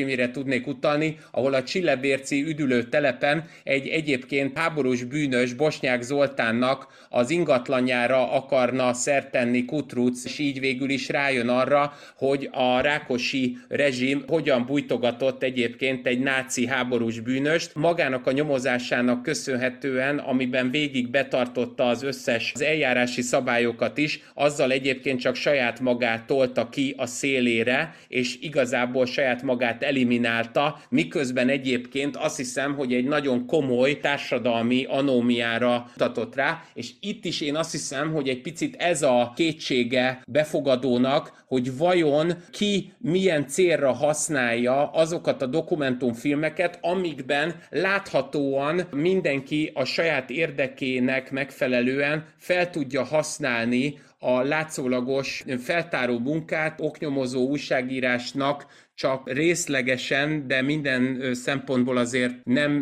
[0.06, 7.06] dokumentumfilmére tudnék utalni, ahol a Csillebérci üdülő telepen egy egyébként háborús bűnös Bosnyák Zoltán Zoltánnak
[7.08, 14.24] az ingatlanjára akarna szertenni Kutruc, és így végül is rájön arra, hogy a rákosi rezsim
[14.26, 17.74] hogyan bújtogatott egyébként egy náci háborús bűnöst.
[17.74, 25.20] Magának a nyomozásának köszönhetően, amiben végig betartotta az összes az eljárási szabályokat is, azzal egyébként
[25.20, 32.36] csak saját magát tolta ki a szélére, és igazából saját magát eliminálta, miközben egyébként azt
[32.36, 38.12] hiszem, hogy egy nagyon komoly társadalmi anómiára mutatott rá, és itt is én azt hiszem,
[38.12, 45.46] hogy egy picit ez a kétsége befogadónak, hogy vajon ki milyen célra használja azokat a
[45.46, 56.80] dokumentumfilmeket, amikben láthatóan mindenki a saját érdekének megfelelően fel tudja használni a látszólagos feltáró munkát,
[56.80, 58.66] oknyomozó újságírásnak
[58.96, 62.72] csak részlegesen, de minden szempontból azért nem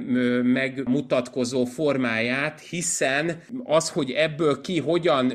[0.42, 5.32] megmutatkozó formáját, hiszen az, hogy ebből ki hogyan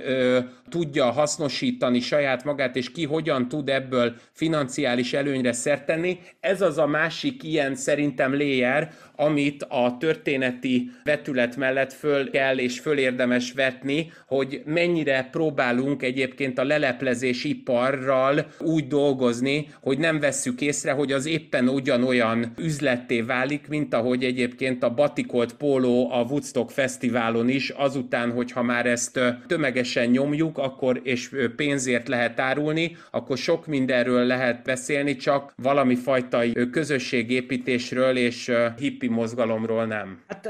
[0.70, 6.88] tudja hasznosítani saját magát, és ki hogyan tud ebből financiális előnyre szertenni, ez az a
[6.88, 14.12] másik ilyen szerintem layer, amit a történeti vetület mellett föl kell és föl érdemes vetni,
[14.28, 21.26] hogy mennyire próbálunk egyébként a leleplezés iparral úgy dolgozni, hogy nem vesszük észre, hogy az
[21.26, 28.32] éppen ugyanolyan üzletté válik, mint ahogy egyébként a Batikolt Póló a Woodstock Fesztiválon is, azután,
[28.32, 35.16] hogyha már ezt tömegesen nyomjuk, akkor és pénzért lehet árulni, akkor sok mindenről lehet beszélni,
[35.16, 36.42] csak valami fajta
[36.72, 40.22] közösségépítésről és hippi mozgalomról nem.
[40.28, 40.50] Hát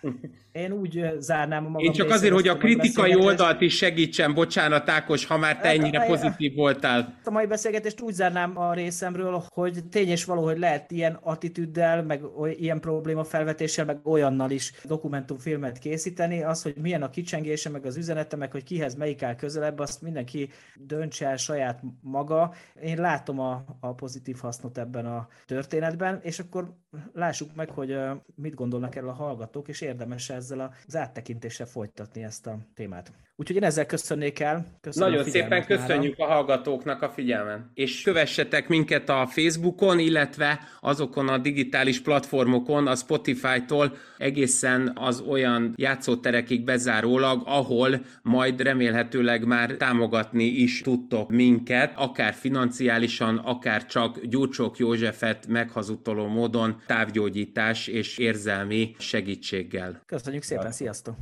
[0.54, 4.88] én úgy zárnám a magam Én csak azért, hogy a kritikai oldalt is segítsen, bocsánat
[4.88, 7.18] Ákos, ha már te hát, ennyire pozitív voltál.
[7.24, 12.02] A mai beszélgetést úgy zárnám a részemről, hogy tény és való, hogy lehet ilyen attitűddel,
[12.02, 12.22] meg
[12.58, 16.42] ilyen probléma felvetéssel, meg olyannal is dokumentumfilmet készíteni.
[16.42, 20.02] Az, hogy milyen a kicsengése, meg az üzenete, meg hogy kihez melyik áll közelebb, azt
[20.02, 22.54] mindenki döntse el saját maga.
[22.82, 26.74] Én látom a, a pozitív hasznot ebben a történetben, és akkor
[27.12, 27.96] lássuk meg, hogy
[28.34, 33.12] mit gondolnak erről a hallgatók, és érdemes ezzel az áttekintéssel folytatni ezt a témát.
[33.36, 34.78] Úgyhogy én ezzel köszönnék el.
[34.80, 36.30] Köszönöm Nagyon szépen köszönjük mára.
[36.30, 37.70] a hallgatóknak a figyelmen.
[37.74, 45.72] És kövessetek minket a Facebookon, illetve azokon a digitális platformokon, a Spotify-tól egészen az olyan
[45.76, 54.78] játszóterekig bezárólag, ahol majd remélhetőleg már támogatni is tudtok minket, akár financiálisan, akár csak Gyurcsók
[54.78, 60.02] Józsefet meghazudtoló módon távgyógyítás és érzelmi segítséggel.
[60.06, 61.16] Köszönjük szépen, sziasztok!